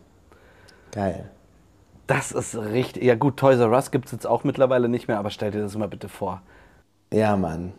Geil. 0.91 1.29
Das 2.07 2.31
ist 2.31 2.55
richtig. 2.57 3.03
Ja, 3.03 3.15
gut, 3.15 3.37
Toys 3.37 3.59
R 3.59 3.69
Us 3.69 3.91
gibt 3.91 4.05
es 4.05 4.13
jetzt 4.13 4.25
auch 4.25 4.43
mittlerweile 4.45 4.87
nicht 4.87 5.07
mehr, 5.09 5.19
aber 5.19 5.29
stell 5.29 5.51
dir 5.51 5.61
das 5.61 5.77
mal 5.77 5.89
bitte 5.89 6.07
vor. 6.07 6.41
Ja, 7.11 7.35
Mann. 7.35 7.73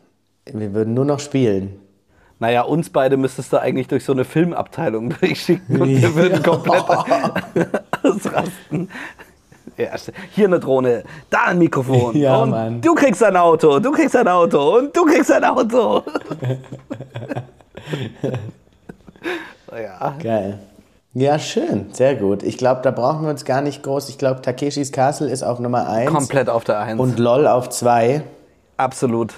Wir 0.44 0.74
würden 0.74 0.94
nur 0.94 1.04
noch 1.04 1.20
spielen. 1.20 1.80
Naja, 2.38 2.62
uns 2.62 2.90
beide 2.90 3.16
müsstest 3.16 3.52
du 3.52 3.60
eigentlich 3.60 3.88
durch 3.88 4.04
so 4.04 4.12
eine 4.12 4.24
Filmabteilung 4.24 5.10
durchschicken 5.20 5.80
und 5.80 5.88
wir 5.88 6.14
würden 6.14 6.42
komplett 6.42 6.84
ausrasten. 8.02 8.90
Ja, 9.76 9.90
hier 10.32 10.46
eine 10.46 10.58
Drohne, 10.60 11.04
da 11.30 11.44
ein 11.46 11.58
Mikrofon. 11.58 12.16
Ja, 12.16 12.38
und 12.38 12.50
Mann. 12.50 12.80
du 12.80 12.94
kriegst 12.94 13.22
ein 13.22 13.36
Auto, 13.36 13.78
du 13.78 13.92
kriegst 13.92 14.16
ein 14.16 14.26
Auto 14.28 14.78
und 14.78 14.96
du 14.96 15.04
kriegst 15.04 15.30
ein 15.30 15.44
Auto. 15.44 16.02
ja. 19.72 20.16
Geil. 20.22 20.58
Ja, 21.18 21.38
schön, 21.40 21.86
sehr 21.92 22.14
gut. 22.14 22.44
Ich 22.44 22.58
glaube, 22.58 22.80
da 22.82 22.92
brauchen 22.92 23.22
wir 23.22 23.30
uns 23.30 23.44
gar 23.44 23.60
nicht 23.60 23.82
groß. 23.82 24.08
Ich 24.08 24.18
glaube, 24.18 24.40
Takeshis 24.40 24.92
Castle 24.92 25.28
ist 25.28 25.42
auf 25.42 25.58
Nummer 25.58 25.88
1 25.88 26.12
Komplett 26.12 26.48
auf 26.48 26.62
der 26.62 26.78
Eins. 26.78 27.00
und 27.00 27.18
LOL 27.18 27.48
auf 27.48 27.68
2. 27.70 28.22
Absolut. 28.76 29.34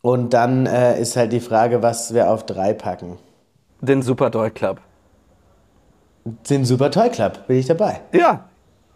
Und 0.00 0.32
dann 0.32 0.66
äh, 0.66 1.00
ist 1.00 1.16
halt 1.16 1.32
die 1.32 1.40
Frage, 1.40 1.82
was 1.82 2.14
wir 2.14 2.30
auf 2.30 2.46
3 2.46 2.74
packen. 2.74 3.18
Den 3.80 4.02
Super 4.02 4.30
Doll 4.30 4.50
Club. 4.50 4.78
Den 6.48 6.64
Super 6.64 6.88
Toy 6.92 7.08
Club, 7.10 7.48
bin 7.48 7.56
ich 7.58 7.66
dabei. 7.66 8.00
Ja, 8.12 8.44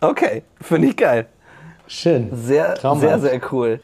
okay. 0.01 0.45
Finde 0.61 0.87
ich 0.89 0.97
geil. 0.97 1.27
Schön. 1.89 2.31
Sehr, 2.33 2.75
Traumhaft. 2.77 3.21
sehr, 3.23 3.31
sehr 3.31 3.41
cool. 3.51 3.81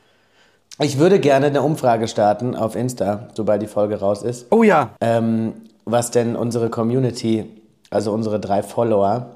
Ich 0.78 0.98
würde 1.00 1.18
gerne 1.18 1.46
eine 1.46 1.62
Umfrage 1.62 2.06
starten 2.06 2.54
auf 2.54 2.76
Insta, 2.76 3.28
sobald 3.34 3.62
die 3.62 3.66
Folge 3.66 3.98
raus 3.98 4.22
ist. 4.22 4.46
Oh 4.50 4.62
ja, 4.62 4.90
Ähm, 5.00 5.54
was 5.84 6.12
denn 6.12 6.36
unsere 6.36 6.70
Community, 6.70 7.50
also 7.92 8.12
unsere 8.12 8.40
drei 8.40 8.62
Follower, 8.62 9.26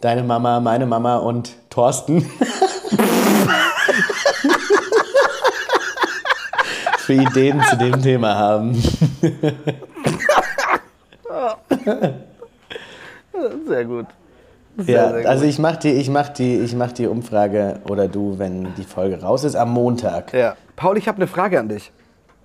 deine 0.00 0.22
Mama, 0.22 0.60
meine 0.60 0.86
Mama 0.86 1.16
und 1.18 1.54
Thorsten, 1.70 2.22
für 6.98 7.12
Ideen 7.14 7.62
zu 7.68 7.76
dem 7.76 8.00
Thema 8.00 8.34
haben. 8.34 8.74
sehr 13.66 13.84
gut. 13.84 14.06
Sehr, 14.78 14.94
Ja, 14.94 15.10
sehr 15.12 15.28
also 15.28 15.42
gut. 15.42 15.50
ich 15.50 15.58
mach 15.58 15.76
die, 15.76 15.90
ich 15.92 16.08
mach 16.08 16.28
die, 16.30 16.56
ich 16.58 16.74
mach 16.74 16.92
die 16.92 17.06
Umfrage 17.06 17.80
oder 17.88 18.08
du, 18.08 18.38
wenn 18.38 18.74
die 18.76 18.84
Folge 18.84 19.20
raus 19.20 19.44
ist, 19.44 19.54
am 19.54 19.70
Montag. 19.72 20.32
Ja. 20.32 20.56
Paul, 20.76 20.96
ich 20.96 21.08
habe 21.08 21.16
eine 21.16 21.26
Frage 21.26 21.60
an 21.60 21.68
dich. 21.68 21.92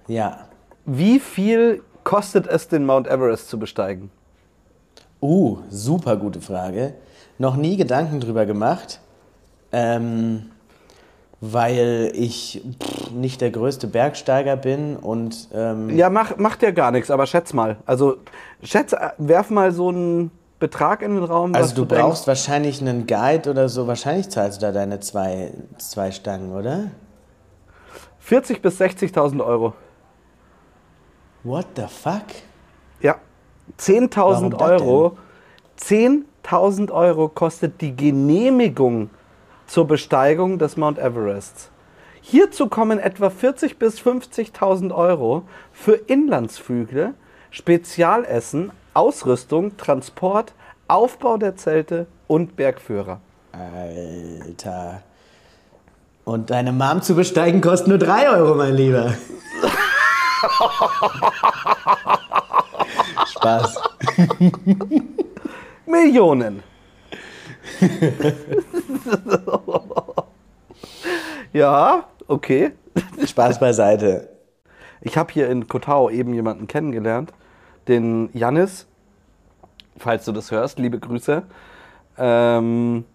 Ja. 0.08 0.40
Wie 0.86 1.20
viel 1.20 1.84
kostet 2.04 2.48
es, 2.48 2.68
den 2.68 2.86
Mount 2.86 3.08
Everest 3.08 3.50
zu 3.50 3.58
besteigen? 3.60 4.10
Uh, 5.22 5.60
super 5.70 6.16
gute 6.18 6.42
Frage. 6.42 6.94
Noch 7.38 7.56
nie 7.56 7.78
Gedanken 7.78 8.20
drüber 8.20 8.46
gemacht, 8.46 9.00
ähm, 9.72 10.52
weil 11.42 12.12
ich 12.14 12.64
pff, 12.82 13.12
nicht 13.12 13.42
der 13.42 13.52
größte 13.52 13.88
Bergsteiger 13.88 14.56
bin 14.58 14.96
und 14.96 15.50
ähm, 15.54 15.96
Ja, 15.96 16.10
mach, 16.10 16.38
macht 16.38 16.64
ja 16.64 16.72
gar 16.72 16.92
nichts, 16.92 17.12
aber 17.12 17.26
schätz 17.26 17.54
mal. 17.54 17.78
Also, 17.86 18.18
schätz, 18.64 18.94
äh, 18.94 19.10
werf 19.18 19.50
mal 19.50 19.72
so 19.72 19.90
einen 19.90 20.32
Betrag 20.60 21.02
in 21.04 21.16
den 21.16 21.24
Raum. 21.24 21.54
was 21.54 21.62
also 21.62 21.76
du 21.76 21.86
denkst. 21.86 22.04
brauchst 22.04 22.28
wahrscheinlich 22.28 22.82
einen 22.82 23.06
Guide 23.06 23.50
oder 23.50 23.70
so. 23.70 23.88
Wahrscheinlich 23.88 24.30
zahlst 24.30 24.62
du 24.62 24.66
da 24.66 24.72
deine 24.72 25.00
zwei, 25.00 25.52
zwei 25.78 26.12
Stangen, 26.12 26.52
oder? 26.56 26.90
40.000 28.28 28.62
bis 28.62 28.82
60.000 28.82 29.46
Euro. 29.46 29.74
What 31.44 31.68
the 31.76 31.84
fuck? 31.88 32.24
Ja. 33.02 33.16
10.000 33.80 34.16
Warum 34.16 34.52
das 34.52 34.62
Euro. 34.62 35.18
10.000 35.80 36.92
Euro 36.92 37.30
kostet 37.30 37.82
die 37.82 37.96
Genehmigung 37.96 39.10
zur 39.68 39.88
Besteigung 39.88 40.58
des 40.58 40.78
Mount 40.78 40.98
Everests. 40.98 41.70
Hierzu 42.22 42.68
kommen 42.68 43.00
etwa 43.00 43.28
40.000 43.28 43.78
bis 43.78 44.00
50.000 44.00 44.94
Euro 44.94 45.44
für 45.72 45.94
Inlandsflüge, 45.94 47.14
Spezialessen, 47.52 48.72
Ausrüstung, 48.94 49.78
Transport, 49.78 50.54
Aufbau 50.88 51.38
der 51.38 51.56
Zelte 51.56 52.08
und 52.28 52.56
Bergführer. 52.56 53.20
Alter. 53.52 55.02
Und 56.26 56.50
deine 56.50 56.74
Mom 56.74 57.02
zu 57.02 57.16
besteigen 57.16 57.62
kostet 57.62 57.88
nur 57.88 57.98
3 57.98 58.30
Euro, 58.30 58.56
mein 58.56 58.74
Lieber. 58.74 59.14
Spaß. 63.38 63.82
Millionen. 65.86 66.64
ja, 71.54 72.06
okay. 72.28 72.72
Spaß 73.26 73.60
beiseite. 73.60 74.30
Ich 75.02 75.18
habe 75.18 75.32
hier 75.32 75.50
in 75.50 75.68
Kotau 75.68 76.10
eben 76.10 76.34
jemanden 76.34 76.68
kennengelernt, 76.68 77.32
den 77.88 78.30
Jannis. 78.34 78.88
Falls 79.98 80.26
du 80.26 80.32
das 80.32 80.52
hörst, 80.52 80.80
liebe 80.80 81.00
Grüße. 81.00 81.44
Ähm, 82.18 83.06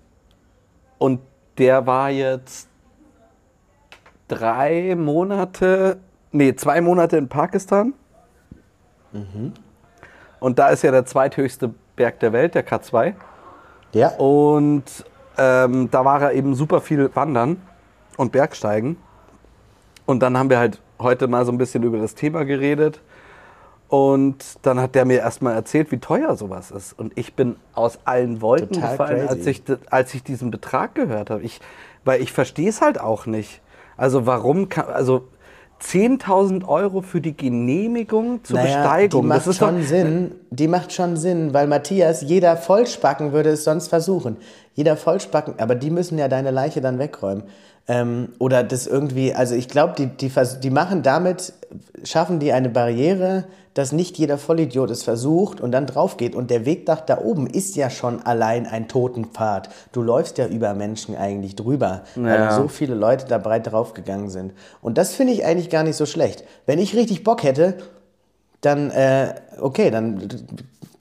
und 0.98 1.20
der 1.58 1.86
war 1.86 2.10
jetzt 2.10 2.68
drei 4.28 4.94
Monate, 4.96 6.00
nee, 6.30 6.54
zwei 6.54 6.80
Monate 6.80 7.16
in 7.16 7.28
Pakistan. 7.28 7.94
Und 10.42 10.58
da 10.58 10.68
ist 10.70 10.82
ja 10.82 10.90
der 10.90 11.06
zweithöchste 11.06 11.72
Berg 11.94 12.18
der 12.18 12.32
Welt, 12.32 12.56
der 12.56 12.66
K2. 12.66 13.14
Ja. 13.92 14.08
Und 14.16 14.84
ähm, 15.38 15.88
da 15.90 16.04
war 16.04 16.20
er 16.20 16.32
eben 16.32 16.56
super 16.56 16.80
viel 16.80 17.14
wandern 17.14 17.62
und 18.16 18.32
Bergsteigen. 18.32 18.96
Und 20.04 20.20
dann 20.20 20.36
haben 20.36 20.50
wir 20.50 20.58
halt 20.58 20.80
heute 20.98 21.28
mal 21.28 21.44
so 21.44 21.52
ein 21.52 21.58
bisschen 21.58 21.84
über 21.84 21.98
das 21.98 22.16
Thema 22.16 22.44
geredet. 22.44 23.00
Und 23.86 24.58
dann 24.62 24.80
hat 24.80 24.96
der 24.96 25.04
mir 25.04 25.18
erstmal 25.18 25.54
erzählt, 25.54 25.92
wie 25.92 25.98
teuer 25.98 26.34
sowas 26.36 26.72
ist. 26.72 26.98
Und 26.98 27.16
ich 27.16 27.34
bin 27.34 27.56
aus 27.74 28.00
allen 28.04 28.40
Wolken 28.40 28.72
Total 28.72 28.90
gefallen, 28.90 29.28
als 29.28 29.46
ich, 29.46 29.62
als 29.90 30.12
ich 30.12 30.24
diesen 30.24 30.50
Betrag 30.50 30.96
gehört 30.96 31.30
habe. 31.30 31.42
Ich, 31.42 31.60
weil 32.04 32.20
ich 32.20 32.32
verstehe 32.32 32.68
es 32.68 32.80
halt 32.80 32.98
auch 32.98 33.26
nicht. 33.26 33.60
Also 33.96 34.26
warum 34.26 34.68
kann, 34.68 34.86
also 34.86 35.28
10.000 35.82 36.66
Euro 36.66 37.02
für 37.02 37.20
die 37.20 37.36
Genehmigung 37.36 38.44
zur 38.44 38.60
Besteigung. 38.60 39.22
Die 39.22 39.28
macht 39.28 39.38
das 39.38 39.46
ist 39.48 39.58
schon 39.58 39.80
doch, 39.80 39.86
Sinn. 39.86 40.34
Die 40.50 40.68
macht 40.68 40.92
schon 40.92 41.16
Sinn, 41.16 41.52
weil 41.52 41.66
Matthias, 41.66 42.22
jeder 42.22 42.56
Vollspacken 42.56 43.32
würde 43.32 43.50
es 43.50 43.64
sonst 43.64 43.88
versuchen. 43.88 44.36
Jeder 44.74 44.96
Vollspacken, 44.96 45.54
aber 45.58 45.74
die 45.74 45.90
müssen 45.90 46.18
ja 46.18 46.28
deine 46.28 46.50
Leiche 46.50 46.80
dann 46.80 46.98
wegräumen. 46.98 47.44
Ähm, 47.88 48.28
oder 48.38 48.62
das 48.62 48.86
irgendwie, 48.86 49.34
also 49.34 49.54
ich 49.54 49.68
glaube, 49.68 49.94
die, 49.98 50.06
die, 50.06 50.30
die 50.62 50.70
machen 50.70 51.02
damit, 51.02 51.52
schaffen 52.04 52.38
die 52.38 52.52
eine 52.52 52.68
Barriere, 52.68 53.44
dass 53.74 53.90
nicht 53.92 54.18
jeder 54.18 54.38
Vollidiot 54.38 54.90
es 54.90 55.02
versucht 55.02 55.60
und 55.60 55.72
dann 55.72 55.86
drauf 55.86 56.16
geht. 56.16 56.34
Und 56.34 56.50
der 56.50 56.64
Weg 56.66 56.86
nach 56.86 57.00
da 57.00 57.18
oben 57.18 57.46
ist 57.46 57.74
ja 57.74 57.90
schon 57.90 58.22
allein 58.22 58.66
ein 58.66 58.86
Totenpfad. 58.86 59.70
Du 59.92 60.02
läufst 60.02 60.38
ja 60.38 60.46
über 60.46 60.74
Menschen 60.74 61.16
eigentlich 61.16 61.56
drüber, 61.56 62.02
weil 62.14 62.34
Ja. 62.40 62.50
so 62.50 62.68
viele 62.68 62.94
Leute 62.94 63.26
da 63.26 63.38
breit 63.38 63.72
draufgegangen 63.72 64.28
sind. 64.28 64.52
Und 64.82 64.98
das 64.98 65.14
finde 65.14 65.32
ich 65.32 65.44
eigentlich 65.44 65.70
gar 65.70 65.84
nicht 65.84 65.96
so 65.96 66.06
schlecht. 66.06 66.44
Wenn 66.66 66.78
ich 66.78 66.94
richtig 66.94 67.24
Bock 67.24 67.42
hätte, 67.42 67.78
dann, 68.60 68.90
äh, 68.90 69.34
okay, 69.60 69.90
dann 69.90 70.28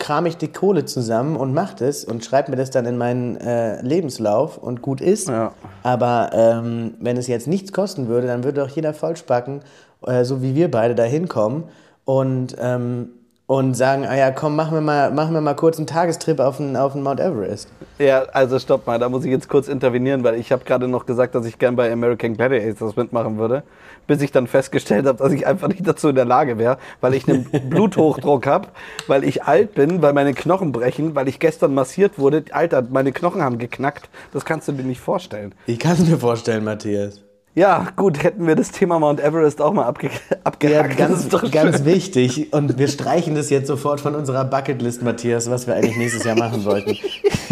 kram 0.01 0.25
ich 0.25 0.35
die 0.35 0.51
Kohle 0.51 0.85
zusammen 0.85 1.35
und 1.35 1.53
mach 1.53 1.75
das 1.75 2.03
und 2.03 2.25
schreib 2.25 2.49
mir 2.49 2.55
das 2.55 2.71
dann 2.71 2.87
in 2.87 2.97
meinen 2.97 3.37
äh, 3.37 3.81
Lebenslauf 3.83 4.57
und 4.57 4.81
gut 4.81 4.99
ist. 4.99 5.29
Ja. 5.29 5.53
Aber 5.83 6.31
ähm, 6.33 6.95
wenn 6.99 7.17
es 7.17 7.27
jetzt 7.27 7.47
nichts 7.47 7.71
kosten 7.71 8.07
würde, 8.07 8.25
dann 8.25 8.43
würde 8.43 8.61
doch 8.61 8.69
jeder 8.69 8.95
Vollspacken, 8.95 9.61
äh, 10.07 10.23
so 10.23 10.41
wie 10.41 10.55
wir 10.55 10.71
beide, 10.71 10.95
da 10.95 11.03
hinkommen 11.03 11.65
und, 12.03 12.55
ähm, 12.59 13.09
und 13.51 13.73
sagen, 13.73 14.05
ah 14.05 14.15
ja, 14.15 14.31
komm, 14.31 14.55
machen 14.55 14.75
wir 14.75 14.81
mal, 14.81 15.11
machen 15.11 15.33
wir 15.33 15.41
mal 15.41 15.55
kurz 15.55 15.77
einen 15.77 15.85
Tagestrip 15.85 16.39
auf 16.39 16.55
den, 16.55 16.77
auf 16.77 16.93
den 16.93 17.03
Mount 17.03 17.19
Everest. 17.19 17.67
Ja, 17.99 18.23
also 18.31 18.57
stopp 18.59 18.87
mal, 18.87 18.97
da 18.97 19.09
muss 19.09 19.25
ich 19.25 19.29
jetzt 19.29 19.49
kurz 19.49 19.67
intervenieren, 19.67 20.23
weil 20.23 20.35
ich 20.35 20.53
habe 20.53 20.63
gerade 20.63 20.87
noch 20.87 21.05
gesagt, 21.05 21.35
dass 21.35 21.45
ich 21.45 21.59
gern 21.59 21.75
bei 21.75 21.91
American 21.91 22.37
Gladiators 22.37 22.95
mitmachen 22.95 23.37
würde, 23.37 23.63
bis 24.07 24.21
ich 24.21 24.31
dann 24.31 24.47
festgestellt 24.47 25.05
habe, 25.05 25.17
dass 25.17 25.33
ich 25.33 25.45
einfach 25.45 25.67
nicht 25.67 25.85
dazu 25.85 26.07
in 26.07 26.15
der 26.15 26.23
Lage 26.23 26.59
wäre, 26.59 26.77
weil 27.01 27.13
ich 27.13 27.27
einen 27.27 27.43
Bluthochdruck 27.69 28.47
habe, 28.47 28.69
weil 29.07 29.25
ich 29.25 29.43
alt 29.43 29.75
bin, 29.75 30.01
weil 30.01 30.13
meine 30.13 30.33
Knochen 30.33 30.71
brechen, 30.71 31.13
weil 31.15 31.27
ich 31.27 31.39
gestern 31.39 31.73
massiert 31.73 32.17
wurde. 32.17 32.45
Alter, 32.51 32.81
meine 32.89 33.11
Knochen 33.11 33.41
haben 33.41 33.57
geknackt. 33.57 34.07
Das 34.31 34.45
kannst 34.45 34.69
du 34.69 34.71
dir 34.71 34.83
nicht 34.83 35.01
vorstellen. 35.01 35.53
Ich 35.65 35.79
kann 35.79 35.97
es 35.97 36.07
mir 36.07 36.17
vorstellen, 36.17 36.63
Matthias. 36.63 37.19
Ja, 37.53 37.87
gut, 37.97 38.23
hätten 38.23 38.47
wir 38.47 38.55
das 38.55 38.71
Thema 38.71 38.97
Mount 38.99 39.19
Everest 39.19 39.61
auch 39.61 39.73
mal 39.73 39.83
abge 39.85 40.07
Ja, 40.07 40.37
abgehakt. 40.45 40.97
das 40.99 41.27
ganz, 41.29 41.51
ganz 41.51 41.83
wichtig. 41.83 42.53
Und 42.53 42.77
wir 42.77 42.87
streichen 42.87 43.35
das 43.35 43.49
jetzt 43.49 43.67
sofort 43.67 43.99
von 43.99 44.15
unserer 44.15 44.45
Bucketlist, 44.45 45.01
Matthias, 45.03 45.49
was 45.49 45.67
wir 45.67 45.75
eigentlich 45.75 45.97
nächstes 45.97 46.23
Jahr 46.23 46.37
machen 46.37 46.63
wollten. 46.63 46.97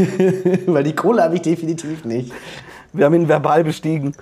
Weil 0.74 0.84
die 0.84 0.96
Kohle 0.96 1.22
habe 1.24 1.36
ich 1.36 1.42
definitiv 1.42 2.06
nicht. 2.06 2.32
Wir 2.94 3.06
haben 3.06 3.14
ihn 3.16 3.28
verbal 3.28 3.66
bestiegen. 3.66 4.14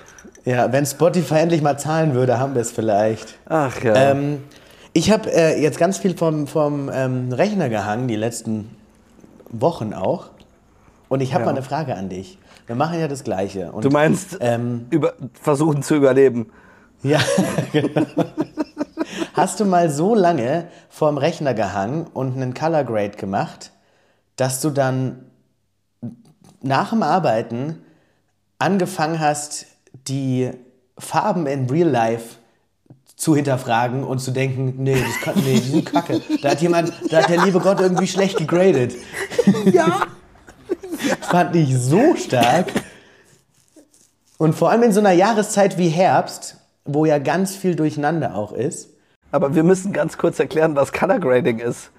Ja, 0.46 0.72
wenn 0.74 0.86
Spotify 0.86 1.36
endlich 1.40 1.62
mal 1.62 1.78
zahlen 1.78 2.16
würde, 2.16 2.40
haben 2.40 2.56
wir 2.56 2.62
es 2.62 2.72
vielleicht. 2.72 3.36
Ach 3.48 3.84
ja. 3.84 3.94
Ähm, 4.12 4.40
ich 4.94 5.12
habe 5.12 5.32
äh, 5.32 5.62
jetzt 5.62 5.78
ganz 5.78 6.00
viel 6.00 6.18
vom, 6.18 6.48
vom 6.48 6.90
ähm, 6.92 7.32
Rechner 7.32 7.70
gehangen, 7.70 8.08
die 8.08 8.16
letzten 8.16 8.76
Wochen 9.52 9.94
auch. 9.94 10.30
Und 11.08 11.22
ich 11.22 11.34
habe 11.36 11.44
Ja. 11.44 11.46
mal 11.46 11.52
eine 11.52 11.62
Frage 11.64 11.96
an 11.96 12.10
dich. 12.10 12.40
Wir 12.68 12.76
machen 12.76 13.00
ja 13.00 13.08
das 13.08 13.24
Gleiche. 13.24 13.72
Und, 13.72 13.86
du 13.86 13.90
meinst, 13.90 14.38
ähm, 14.42 14.88
über, 14.90 15.14
versuchen 15.42 15.84
zu 15.84 15.96
überleben. 15.96 16.52
Ja, 17.02 17.20
genau. 17.72 18.06
Hast 19.34 19.60
du 19.60 19.66
mal 19.66 19.90
so 19.90 20.14
lange 20.14 20.68
vorm 20.90 21.18
Rechner 21.18 21.54
gehangen 21.54 22.08
und 22.14 22.36
einen 22.36 22.54
Color 22.54 22.84
Grade 22.84 23.18
gemacht, 23.18 23.72
dass 24.36 24.62
du 24.62 24.70
dann 24.70 25.26
nach 26.62 26.90
dem 26.90 27.04
Arbeiten 27.04 27.82
angefangen 28.60 29.20
hast, 29.20 29.68
die 30.08 30.52
Farben 30.98 31.46
in 31.48 31.70
Real 31.70 31.88
Life 31.88 32.36
zu 33.16 33.36
hinterfragen 33.36 34.04
und 34.04 34.20
zu 34.20 34.32
denken, 34.32 34.76
nee, 34.84 35.02
das 35.02 35.22
kann, 35.22 35.42
nee, 35.44 35.60
die 35.60 35.70
sind 35.70 35.86
kacke. 35.86 36.22
Da 36.42 36.52
hat 36.52 36.62
jemand, 36.62 36.92
da 37.10 37.22
hat 37.22 37.30
der 37.30 37.44
liebe 37.46 37.60
Gott 37.60 37.80
irgendwie 37.80 38.08
schlecht 38.08 38.38
gegradet. 38.38 38.96
Ja. 39.66 40.02
Fand 41.22 41.56
ich 41.56 41.78
so 41.78 42.16
stark. 42.16 42.68
Und 44.38 44.54
vor 44.54 44.70
allem 44.70 44.84
in 44.84 44.92
so 44.92 45.00
einer 45.00 45.12
Jahreszeit 45.12 45.78
wie 45.78 45.90
Herbst, 45.90 46.58
wo 46.86 47.06
ja 47.06 47.18
ganz 47.20 47.56
viel 47.56 47.76
Durcheinander 47.76 48.36
auch 48.36 48.52
ist. 48.52 48.90
Aber 49.32 49.56
wir 49.56 49.64
müssen 49.64 49.94
ganz 49.94 50.18
kurz 50.18 50.40
erklären, 50.40 50.76
was 50.76 50.94
Color 50.94 51.20
Grading 51.20 51.60
ist. 51.60 51.92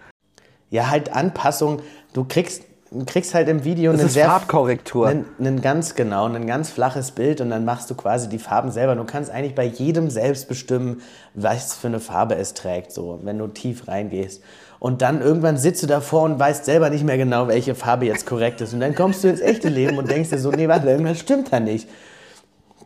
Ja, 0.70 0.88
halt 0.88 1.12
Anpassung. 1.12 1.82
Du 2.12 2.24
kriegst, 2.24 2.62
kriegst 3.06 3.34
halt 3.34 3.48
im 3.48 3.64
Video 3.64 3.92
Das 3.92 4.00
einen 4.00 4.08
ist 4.08 4.14
sehr 4.14 4.26
Farbkorrektur. 4.26 5.08
Ein, 5.08 5.24
ein 5.38 5.60
ganz 5.60 5.94
genau, 5.94 6.26
ein 6.26 6.46
ganz 6.46 6.70
flaches 6.70 7.10
Bild 7.10 7.40
und 7.40 7.50
dann 7.50 7.64
machst 7.64 7.90
du 7.90 7.94
quasi 7.94 8.28
die 8.28 8.38
Farben 8.38 8.70
selber. 8.70 8.94
Du 8.94 9.04
kannst 9.04 9.30
eigentlich 9.30 9.54
bei 9.54 9.64
jedem 9.64 10.08
selbst 10.10 10.48
bestimmen, 10.48 11.02
was 11.34 11.74
für 11.74 11.88
eine 11.88 12.00
Farbe 12.00 12.36
es 12.36 12.54
trägt, 12.54 12.92
so, 12.92 13.20
wenn 13.22 13.38
du 13.38 13.48
tief 13.48 13.88
reingehst. 13.88 14.42
Und 14.80 15.02
dann 15.02 15.20
irgendwann 15.20 15.56
sitzt 15.56 15.82
du 15.82 15.86
davor 15.88 16.22
und 16.22 16.38
weißt 16.38 16.64
selber 16.64 16.88
nicht 16.90 17.04
mehr 17.04 17.18
genau, 17.18 17.48
welche 17.48 17.74
Farbe 17.74 18.06
jetzt 18.06 18.26
korrekt 18.26 18.60
ist. 18.60 18.72
Und 18.74 18.80
dann 18.80 18.94
kommst 18.94 19.24
du 19.24 19.28
ins 19.28 19.40
echte 19.40 19.68
Leben 19.68 19.98
und 19.98 20.08
denkst 20.08 20.30
dir 20.30 20.38
so, 20.38 20.50
nee, 20.52 20.68
warte, 20.68 20.88
irgendwas 20.88 21.18
stimmt 21.18 21.52
da 21.52 21.58
nicht. 21.58 21.88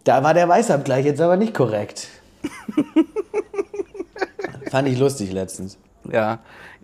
Da 0.04 0.22
war 0.24 0.32
der 0.34 0.48
Weißabgleich 0.48 1.04
jetzt 1.04 1.20
aber 1.20 1.36
nicht 1.36 1.52
korrekt. 1.54 2.08
Fand 4.70 4.88
ich 4.88 4.98
lustig 4.98 5.32
letztens. 5.32 5.76
Ja. 6.10 6.38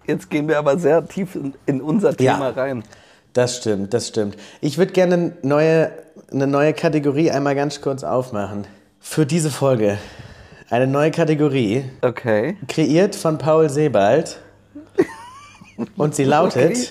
Jetzt 0.07 0.31
gehen 0.31 0.49
wir 0.49 0.59
aber 0.59 0.79
sehr 0.79 1.07
tief 1.07 1.35
in, 1.35 1.55
in 1.67 1.81
unser 1.81 2.17
Thema 2.17 2.49
Ja. 2.49 2.51
rein. 2.51 2.83
Das 3.33 3.59
stimmt, 3.59 3.93
das 3.95 4.09
stimmt. 4.09 4.37
Ich 4.61 4.79
würde 4.79 4.93
gerne 4.93 5.15
eine 5.15 5.33
neue, 5.43 5.91
eine 6.33 6.47
neue 6.47 6.73
Kategorie 6.73 7.31
einmal 7.31 7.55
ganz 7.55 7.81
kurz 7.81 8.05
aufmachen. 8.05 8.67
Für 9.01 9.27
diese 9.27 9.51
Folge. 9.51 9.99
Eine 10.71 10.87
neue 10.87 11.11
Kategorie, 11.11 11.85
Okay. 12.03 12.57
kreiert 12.69 13.17
von 13.17 13.39
Paul 13.39 13.71
Sebald. 13.71 14.39
Und 15.97 16.15
sie 16.15 16.25
lautet 16.25 16.73
Okay. 16.73 16.87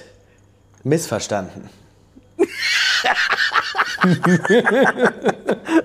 Missverstanden. 0.83 1.69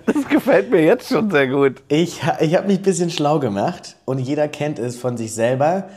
Das 0.07 0.29
gefällt 0.29 0.71
mir 0.71 0.83
jetzt 0.85 1.09
schon 1.09 1.31
sehr 1.31 1.49
gut. 1.49 1.83
Ich, 1.89 2.21
ich 2.41 2.55
habe 2.57 2.67
mich 2.69 2.79
ein 2.79 2.83
bisschen 2.83 3.11
schlau 3.11 3.39
gemacht 3.39 3.97
und 4.05 4.19
jeder 4.19 4.49
kennt 4.49 4.79
es 4.79 4.97
von 4.97 5.17
sich 5.17 5.35
selber, 5.35 5.89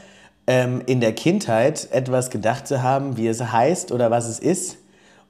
ähm, 0.48 0.82
in 0.86 1.02
der 1.02 1.14
Kindheit 1.14 1.88
etwas 1.92 2.30
gedacht 2.30 2.68
zu 2.68 2.82
haben, 2.82 3.18
wie 3.18 3.28
es 3.28 3.42
heißt 3.42 3.92
oder 3.92 4.12
was 4.12 4.28
es 4.28 4.40
ist. 4.40 4.78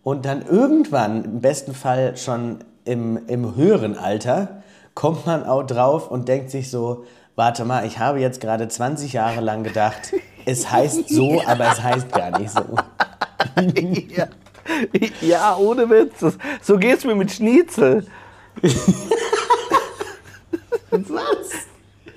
Und 0.04 0.26
dann 0.26 0.46
irgendwann, 0.46 1.26
im 1.26 1.42
besten 1.42 1.74
Fall 1.74 2.16
schon 2.18 2.60
im, 2.86 3.20
im 3.28 3.56
höheren 3.56 3.98
Alter, 3.98 4.62
kommt 4.94 5.26
man 5.26 5.44
auch 5.44 5.64
drauf 5.64 6.10
und 6.12 6.28
denkt 6.28 6.52
sich 6.52 6.70
so, 6.70 7.06
warte 7.36 7.66
mal, 7.66 7.86
ich 7.86 8.00
habe 8.00 8.20
jetzt 8.20 8.40
gerade 8.40 8.68
20 8.68 9.14
Jahre 9.14 9.42
lang 9.42 9.64
gedacht, 9.64 10.14
es 10.46 10.70
heißt 10.72 11.10
so, 11.10 11.42
aber 11.48 11.72
es 11.72 11.82
heißt 11.82 12.12
gar 12.12 12.38
nicht 12.40 12.52
so. 12.52 12.62
Ja, 14.16 14.28
ja 15.22 15.56
ohne 15.58 15.90
Witz. 15.90 16.20
Das, 16.20 16.38
so 16.62 16.78
geht's 16.78 17.06
mir 17.06 17.16
mit 17.16 17.32
Schnitzel. 17.32 18.06
Was? 20.92 21.52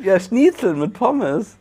Ja, 0.03 0.19
Schnitzel 0.19 0.75
mit 0.75 0.95
Pommes. 0.95 1.57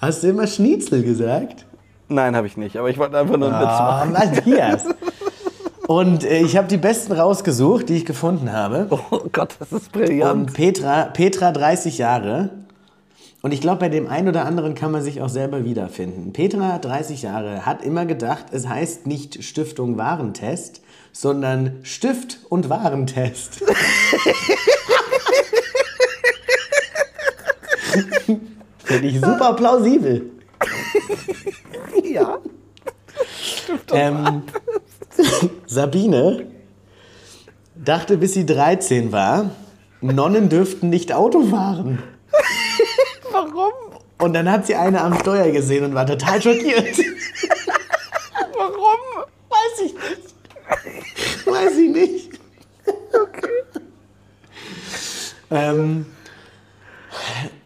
Hast 0.00 0.22
du 0.22 0.28
immer 0.28 0.46
Schnitzel 0.46 1.02
gesagt? 1.02 1.66
Nein, 2.08 2.34
habe 2.36 2.46
ich 2.46 2.56
nicht. 2.56 2.76
Aber 2.76 2.88
ich 2.88 2.98
wollte 2.98 3.18
einfach 3.18 3.36
nur 3.36 3.48
einen 3.48 3.60
Witz 3.60 3.68
Ah, 3.68 4.06
machen. 4.06 4.12
Matthias. 4.12 4.84
Und 5.86 6.24
äh, 6.24 6.40
ich 6.42 6.56
habe 6.56 6.68
die 6.68 6.76
besten 6.76 7.12
rausgesucht, 7.12 7.88
die 7.88 7.96
ich 7.96 8.06
gefunden 8.06 8.52
habe. 8.52 8.86
Oh 8.90 9.20
Gott, 9.32 9.56
das 9.58 9.72
ist 9.72 9.90
brillant. 9.92 10.32
Und 10.50 10.52
Petra, 10.54 11.04
Petra 11.04 11.50
30 11.52 11.98
Jahre. 11.98 12.50
Und 13.42 13.52
ich 13.52 13.60
glaube, 13.60 13.80
bei 13.80 13.88
dem 13.88 14.06
einen 14.06 14.28
oder 14.28 14.44
anderen 14.44 14.74
kann 14.74 14.92
man 14.92 15.02
sich 15.02 15.22
auch 15.22 15.30
selber 15.30 15.64
wiederfinden. 15.64 16.32
Petra 16.32 16.78
30 16.78 17.22
Jahre 17.22 17.64
hat 17.64 17.82
immer 17.82 18.04
gedacht, 18.04 18.46
es 18.52 18.68
heißt 18.68 19.06
nicht 19.06 19.42
Stiftung 19.42 19.96
Warentest, 19.96 20.82
sondern 21.12 21.78
Stift 21.82 22.40
und 22.50 22.68
Warentest. 22.68 23.62
Finde 28.84 29.08
ich 29.08 29.20
super 29.20 29.54
plausibel. 29.54 30.30
ja. 32.04 32.38
Ähm, 33.92 34.42
Sabine 35.66 36.46
dachte, 37.74 38.18
bis 38.18 38.34
sie 38.34 38.44
13 38.44 39.12
war, 39.12 39.50
Nonnen 40.00 40.48
dürften 40.48 40.90
nicht 40.90 41.12
Auto 41.12 41.42
fahren. 41.44 42.02
Und 44.20 44.34
dann 44.34 44.50
hat 44.50 44.66
sie 44.66 44.74
eine 44.74 45.00
am 45.00 45.18
Steuer 45.18 45.50
gesehen 45.50 45.84
und 45.84 45.94
war 45.94 46.06
total 46.06 46.40
schockiert. 46.40 46.98
Warum? 48.54 49.24
Weiß 49.48 49.86
ich 49.86 49.94
nicht. 49.94 51.46
Weiß 51.46 51.76
ich 51.78 51.90
nicht. 51.90 52.30
Okay. 52.86 53.80
Ähm, 55.50 56.06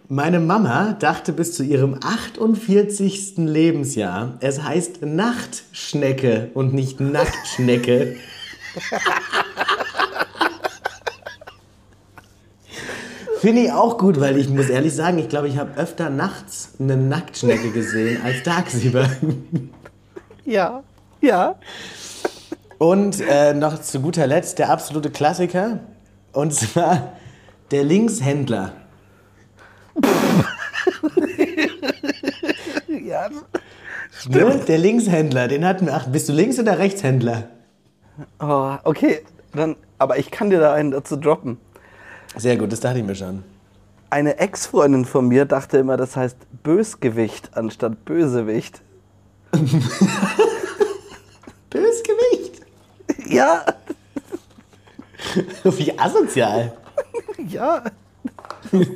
meine 0.09 0.39
Mama 0.39 0.93
dachte 0.93 1.33
bis 1.33 1.55
zu 1.55 1.65
ihrem 1.65 1.99
48. 2.03 3.35
Lebensjahr, 3.37 4.39
es 4.41 4.63
heißt 4.63 5.03
Nachtschnecke 5.03 6.51
und 6.55 6.73
nicht 6.73 7.01
Nacktschnecke. 7.01 8.17
Finde 13.45 13.61
ich 13.61 13.73
auch 13.73 13.99
gut, 13.99 14.21
weil 14.21 14.39
ich 14.39 14.49
muss 14.49 14.71
ehrlich 14.71 14.95
sagen, 14.95 15.19
ich 15.19 15.29
glaube, 15.29 15.49
ich 15.49 15.59
habe 15.59 15.79
öfter 15.79 16.09
nachts 16.09 16.71
eine 16.81 16.97
Nacktschnecke 16.97 17.73
gesehen 17.73 18.23
als 18.25 18.43
tagsüber. 18.43 19.07
Ja. 20.47 20.83
Ja. 21.21 21.57
Und 22.79 23.21
äh, 23.21 23.53
noch 23.53 23.83
zu 23.83 24.01
guter 24.01 24.27
Letzt 24.27 24.59
der 24.59 24.71
absolute 24.71 25.11
Klassiker. 25.11 25.81
Und 26.33 26.55
zwar 26.55 27.13
der 27.71 27.85
Linkshändler. 27.85 28.73
Ja. 32.89 33.29
Ne? 33.29 34.61
Der 34.67 34.79
Linkshändler, 34.79 35.49
den 35.49 35.67
hatten 35.67 35.85
wir. 35.85 35.95
Ach, 35.95 36.07
bist 36.07 36.31
du 36.31 36.33
Links- 36.33 36.59
oder 36.59 36.79
Rechtshändler? 36.79 37.49
Oh, 38.41 38.77
okay, 38.85 39.21
dann, 39.53 39.77
aber 39.99 40.19
ich 40.19 40.31
kann 40.31 40.49
dir 40.49 40.61
da 40.61 40.73
einen 40.73 40.93
dazu 40.93 41.17
droppen. 41.17 41.59
Sehr 42.37 42.57
gut, 42.57 42.73
das 42.73 42.81
dachte 42.81 42.99
ich 42.99 43.05
mir 43.05 43.15
schon. 43.15 43.45
Eine 44.11 44.39
Ex-Freundin 44.39 45.05
von 45.05 45.29
mir 45.29 45.45
dachte 45.45 45.79
immer, 45.79 45.97
das 45.97 46.17
heißt 46.17 46.37
Bösgewicht 46.63 47.57
anstatt 47.57 48.05
Bösewicht. 48.05 48.81
Bösgewicht. 51.71 52.63
Ja, 53.27 53.65
Wie 55.65 55.99
asozial. 55.99 56.73
ja. 57.49 57.83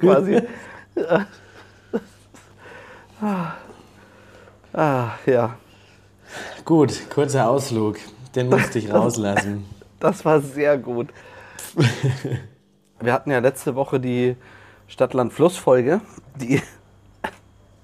Quasi. 0.00 0.40
ah, 4.72 5.10
ja. 5.26 5.56
Gut, 6.64 7.10
kurzer 7.10 7.48
Ausflug. 7.48 7.98
Den 8.34 8.48
musste 8.48 8.78
ich 8.78 8.92
rauslassen. 8.92 9.64
Das 10.00 10.24
war 10.24 10.40
sehr 10.40 10.78
gut. 10.78 11.08
Wir 13.00 13.12
hatten 13.12 13.30
ja 13.30 13.38
letzte 13.38 13.74
Woche 13.74 14.00
die 14.00 14.36
Stadt-Land-Fluss-Folge, 14.88 16.00
die. 16.36 16.62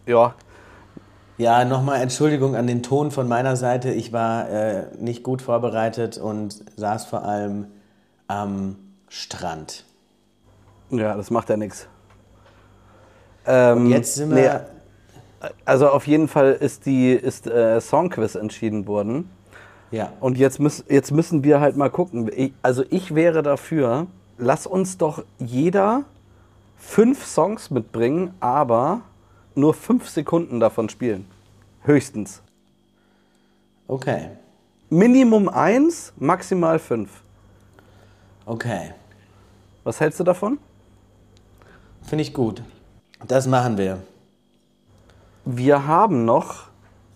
Ja, 0.07 0.35
Ja, 1.39 1.65
nochmal 1.65 2.01
Entschuldigung 2.03 2.57
an 2.57 2.67
den 2.67 2.83
Ton 2.83 3.11
von 3.11 3.27
meiner 3.27 3.57
Seite. 3.57 3.91
Ich 3.91 4.13
war 4.13 4.49
äh, 4.51 4.85
nicht 4.99 5.23
gut 5.23 5.41
vorbereitet 5.43 6.19
und 6.19 6.63
saß 6.77 7.07
vor 7.07 7.25
allem 7.25 7.67
am 8.27 8.77
Strand. 9.09 9.85
ja, 10.91 11.17
das 11.17 11.31
macht 11.31 11.49
ja 11.49 11.57
nichts. 11.57 11.89
Ähm, 13.47 13.87
Jetzt 13.91 14.15
sind 14.15 14.35
wir. 14.35 14.67
also 15.65 15.89
auf 15.89 16.07
jeden 16.07 16.29
Fall 16.29 16.53
ist 16.53 16.87
die 16.87 17.13
ist 17.13 17.47
äh, 17.47 17.81
Songquiz 17.81 18.35
entschieden 18.35 18.87
worden. 18.87 19.31
ja. 19.91 20.13
Und 20.21 20.39
jetzt, 20.39 20.61
müß, 20.61 20.85
jetzt 20.89 21.13
müssen 21.13 21.45
wir 21.45 21.61
halt 21.61 21.77
mal 21.77 21.91
gucken. 21.91 22.31
Ich, 22.35 22.53
also 22.63 22.85
ich 22.91 23.15
wäre 23.15 23.43
dafür, 23.43 24.07
lass 24.39 24.67
uns 24.67 24.99
doch 24.99 25.25
jeder 25.39 26.05
fünf 26.77 27.25
Songs 27.25 27.71
mitbringen, 27.71 28.35
aber 28.41 29.03
nur 29.55 29.75
fünf 29.75 30.09
Sekunden 30.09 30.61
davon 30.61 30.89
spielen. 30.89 31.27
Höchstens. 31.83 32.43
Okay. 33.87 34.31
Minimum 34.91 35.49
eins, 35.49 36.13
maximal 36.17 36.79
fünf. 36.79 37.23
Okay. 38.47 38.93
Was 39.83 40.01
hältst 40.01 40.21
du 40.21 40.25
davon? 40.25 40.59
Finde 42.03 42.23
ich 42.23 42.35
gut. 42.35 42.63
Das 43.27 43.47
machen 43.47 43.79
wir. 43.79 44.03
Wir 45.45 45.87
haben 45.87 46.25
noch 46.25 46.69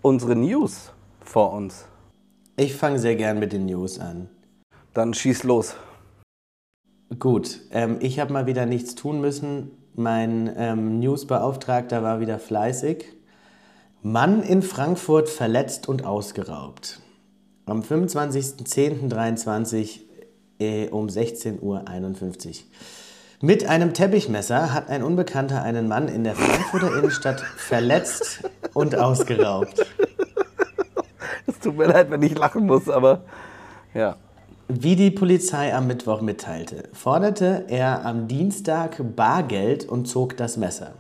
unsere 0.03 0.37
News 0.37 0.93
vor 1.21 1.53
uns. 1.53 1.87
Ich 2.57 2.75
fange 2.75 2.99
sehr 2.99 3.17
gern 3.17 3.39
mit 3.39 3.53
den 3.53 3.67
News 3.67 3.99
an. 3.99 4.29
Dann 4.93 5.15
schieß 5.15 5.45
los. 5.45 5.77
Gut, 7.17 7.61
ähm, 7.71 7.97
ich 8.01 8.21
habe 8.21 8.35
mal 8.35 8.47
wieder 8.47 8.67
nichts 8.67 8.95
tun 8.95 9.21
müssen, 9.21 9.71
Mein 9.95 10.53
ähm, 10.57 11.01
Newsbeauftragter 11.01 12.03
war 12.03 12.21
wieder 12.21 12.39
fleißig. 12.39 13.07
Mann 14.03 14.43
in 14.43 14.61
Frankfurt 14.63 15.31
verletzt 15.31 15.89
und 15.89 16.05
ausgeraubt. 16.05 17.01
Am 17.65 17.81
25.10.23 17.81 20.01
äh, 20.59 20.89
um 20.89 21.07
16.51 21.07 21.63
Uhr. 21.63 21.83
Mit 23.41 23.67
einem 23.67 23.95
Teppichmesser 23.95 24.75
hat 24.75 24.89
ein 24.89 25.03
Unbekannter 25.03 25.63
einen 25.63 25.89
Mann 25.89 26.09
in 26.09 26.25
der 26.25 26.35
Frankfurter 26.35 26.95
Innenstadt 26.99 27.41
verletzt 27.57 28.43
und 28.75 28.97
ausgeraubt. 28.97 29.87
Es 31.47 31.59
tut 31.59 31.79
mir 31.79 31.87
leid, 31.87 32.11
wenn 32.11 32.23
ich 32.23 32.37
lachen 32.37 32.67
muss, 32.67 32.87
aber 32.89 33.23
ja. 33.95 34.17
Wie 34.71 34.97
die 34.97 35.11
Polizei 35.11 35.75
am 35.75 35.87
Mittwoch 35.87 36.21
mitteilte, 36.21 36.91
forderte 36.93 37.65
er 37.69 38.05
am 38.05 38.29
Dienstag 38.29 39.01
Bargeld 39.17 39.89
und 39.89 40.07
zog 40.07 40.37
das 40.37 40.59
Messer. 40.59 40.93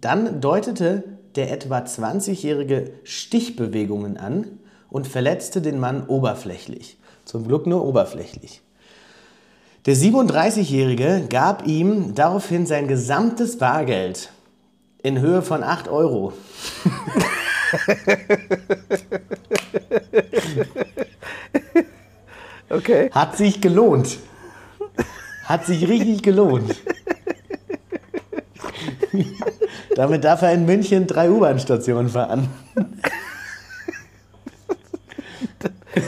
Dann 0.00 0.40
deutete 0.40 1.04
der 1.34 1.52
etwa 1.52 1.80
20-Jährige 1.80 2.94
Stichbewegungen 3.04 4.16
an 4.16 4.46
und 4.88 5.06
verletzte 5.06 5.60
den 5.60 5.78
Mann 5.78 6.06
oberflächlich. 6.06 6.96
Zum 7.26 7.46
Glück 7.46 7.66
nur 7.66 7.84
oberflächlich. 7.84 8.62
Der 9.84 9.94
37-Jährige 9.94 11.26
gab 11.28 11.66
ihm 11.66 12.14
daraufhin 12.14 12.64
sein 12.64 12.88
gesamtes 12.88 13.58
Bargeld 13.58 14.30
in 15.02 15.20
Höhe 15.20 15.42
von 15.42 15.62
8 15.62 15.88
Euro. 15.88 16.32
Okay. 22.72 23.10
Hat 23.12 23.36
sich 23.36 23.60
gelohnt. 23.60 24.18
Hat 25.44 25.66
sich 25.66 25.86
richtig 25.88 26.22
gelohnt. 26.22 26.74
Damit 29.94 30.24
darf 30.24 30.40
er 30.42 30.52
in 30.52 30.64
München 30.64 31.06
drei 31.06 31.30
U-Bahn-Stationen 31.30 32.08
fahren. 32.08 32.48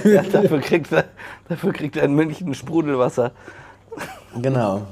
Ja, 0.04 0.22
dafür, 0.22 0.60
kriegt 0.60 0.90
er, 0.92 1.04
dafür 1.48 1.72
kriegt 1.72 1.96
er 1.96 2.04
in 2.04 2.14
München 2.14 2.54
Sprudelwasser. 2.54 3.32
Genau. 4.40 4.82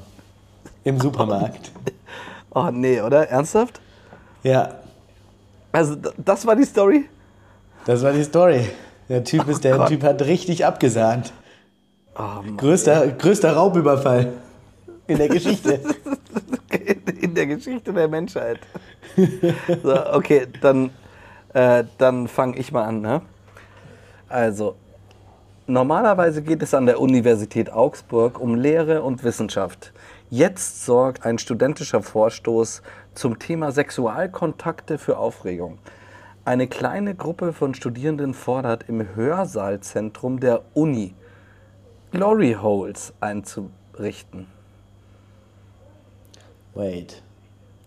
Im 0.84 1.00
Supermarkt. 1.00 1.70
Oh 2.54 2.68
nee, 2.70 3.00
oder? 3.00 3.28
Ernsthaft? 3.28 3.80
Ja, 4.42 4.74
Also 5.72 5.96
das 6.18 6.46
war 6.46 6.54
die 6.56 6.64
Story? 6.64 7.08
das 7.86 8.02
war 8.02 8.12
die 8.12 8.24
Story. 8.24 8.68
Der 9.08 9.24
Typ, 9.24 9.48
ist, 9.48 9.64
der 9.64 9.76
Gott. 9.76 9.88
typ 9.88 10.02
hat 10.04 10.22
richtig 10.22 10.64
abgesahnt. 10.66 11.32
Oh, 12.14 12.20
Mann. 12.20 12.56
Größter, 12.56 13.08
größter 13.08 13.52
Raubüberfall 13.52 14.32
in 15.06 15.18
der 15.18 15.28
Geschichte. 15.28 15.80
In 17.20 17.34
der 17.34 17.46
Geschichte 17.46 17.92
der 17.92 18.08
Menschheit. 18.08 18.58
So, 19.82 20.06
okay, 20.12 20.46
dann, 20.60 20.90
äh, 21.52 21.84
dann 21.98 22.26
fange 22.26 22.56
ich 22.56 22.72
mal 22.72 22.84
an. 22.84 23.00
Ne? 23.00 23.22
Also, 24.28 24.74
normalerweise 25.66 26.42
geht 26.42 26.62
es 26.62 26.74
an 26.74 26.86
der 26.86 27.00
Universität 27.00 27.70
Augsburg 27.70 28.40
um 28.40 28.54
Lehre 28.54 29.02
und 29.02 29.22
Wissenschaft. 29.22 29.92
Jetzt 30.30 30.84
sorgt 30.84 31.24
ein 31.24 31.38
studentischer 31.38 32.02
Vorstoß 32.02 32.82
zum 33.14 33.38
Thema 33.38 33.70
Sexualkontakte 33.70 34.98
für 34.98 35.18
Aufregung. 35.18 35.78
Eine 36.44 36.66
kleine 36.66 37.14
Gruppe 37.14 37.52
von 37.52 37.74
Studierenden 37.74 38.34
fordert 38.34 38.88
im 38.88 39.14
Hörsaalzentrum 39.14 40.40
der 40.40 40.62
Uni 40.74 41.14
Glory 42.12 42.52
Holes 42.60 43.14
einzurichten. 43.20 44.46
Wait. 46.74 47.22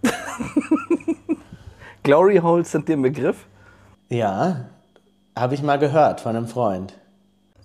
Glory 2.03 2.37
Holes 2.37 2.71
sind 2.71 2.89
dir 2.89 2.97
ein 2.97 3.03
Begriff? 3.03 3.45
Ja, 4.09 4.65
habe 5.37 5.53
ich 5.53 5.61
mal 5.61 5.77
gehört 5.77 6.21
von 6.21 6.35
einem 6.35 6.47
Freund. 6.47 6.99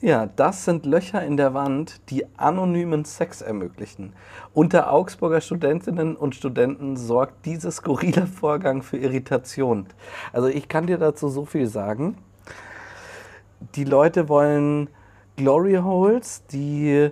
Ja, 0.03 0.27
das 0.27 0.67
sind 0.67 0.85
Löcher 0.85 1.25
in 1.25 1.39
der 1.39 1.55
Wand, 1.55 2.03
die 2.11 2.27
anonymen 2.37 3.07
Sex 3.07 3.41
ermöglichen. 3.41 4.13
Unter 4.53 4.93
Augsburger 4.93 5.41
Studentinnen 5.41 6.15
und 6.15 6.35
Studenten 6.35 6.99
sorgt 6.99 7.47
dieser 7.47 7.71
skurrile 7.71 8.27
Vorgang 8.27 8.83
für 8.83 8.99
Irritation. 8.99 9.87
Also 10.31 10.49
ich 10.49 10.69
kann 10.69 10.87
dir 10.87 10.99
dazu 10.99 11.31
so 11.31 11.47
viel 11.47 11.69
sagen. 11.69 12.19
Die 13.75 13.85
Leute 13.85 14.29
wollen 14.29 14.91
Glory 15.41 15.77
Holes, 15.77 16.43
die 16.53 17.11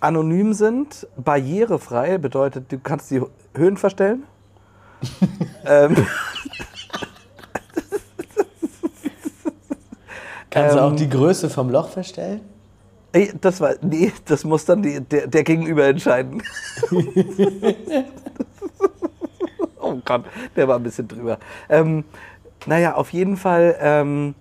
anonym 0.00 0.52
sind, 0.52 1.06
barrierefrei, 1.16 2.18
bedeutet, 2.18 2.72
du 2.72 2.78
kannst 2.80 3.10
die 3.12 3.22
Höhen 3.54 3.76
verstellen. 3.76 4.24
ähm, 5.64 5.96
Kannst 10.50 10.74
du 10.74 10.80
auch 10.80 10.90
Ähm. 10.90 10.96
die 10.96 11.08
Größe 11.08 11.50
vom 11.50 11.70
Loch 11.70 11.90
verstellen? 11.90 12.40
Das 13.40 13.60
war. 13.60 13.74
Nee, 13.82 14.12
das 14.24 14.44
muss 14.44 14.64
dann 14.64 14.82
die, 14.82 15.00
der, 15.00 15.26
der 15.26 15.44
Gegenüber 15.44 15.86
entscheiden. 15.86 16.42
oh 19.80 19.96
Gott, 20.04 20.24
der 20.56 20.66
war 20.66 20.76
ein 20.76 20.82
bisschen 20.82 21.06
drüber. 21.06 21.38
Ähm, 21.68 22.04
naja, 22.66 22.94
auf 22.94 23.12
jeden 23.12 23.36
Fall 23.36 23.76
ähm, 23.80 24.34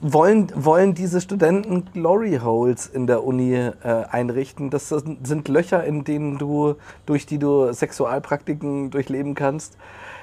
wollen, 0.00 0.50
wollen 0.54 0.94
diese 0.94 1.20
Studenten 1.20 1.84
Glory 1.92 2.38
Holes 2.42 2.86
in 2.86 3.06
der 3.06 3.24
Uni 3.24 3.54
äh, 3.54 3.72
einrichten. 4.10 4.70
Das 4.70 4.88
sind 4.88 5.48
Löcher, 5.48 5.84
in 5.84 6.04
denen 6.04 6.38
du, 6.38 6.76
durch 7.06 7.26
die 7.26 7.38
du 7.38 7.72
Sexualpraktiken 7.72 8.90
durchleben 8.90 9.34
kannst. 9.34 9.76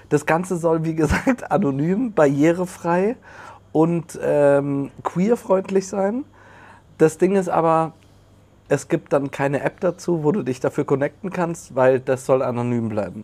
Das 0.10 0.26
Ganze 0.26 0.58
soll, 0.58 0.84
wie 0.86 0.96
gesagt, 0.96 1.52
anonym, 1.52 2.14
barrierefrei 2.14 3.16
und 3.74 4.18
ähm, 4.24 4.90
queerfreundlich 5.04 5.88
sein. 5.88 6.24
Das 6.98 7.18
Ding 7.20 7.36
ist 7.36 7.50
aber, 7.50 7.94
es 8.70 8.88
gibt 8.88 9.14
dann 9.14 9.30
keine 9.30 9.62
App 9.62 9.80
dazu, 9.82 10.24
wo 10.24 10.32
du 10.32 10.42
dich 10.42 10.60
dafür 10.60 10.84
connecten 10.86 11.30
kannst, 11.30 11.76
weil 11.76 12.00
das 12.00 12.26
soll 12.26 12.42
anonym 12.42 12.90
bleiben. 12.90 13.24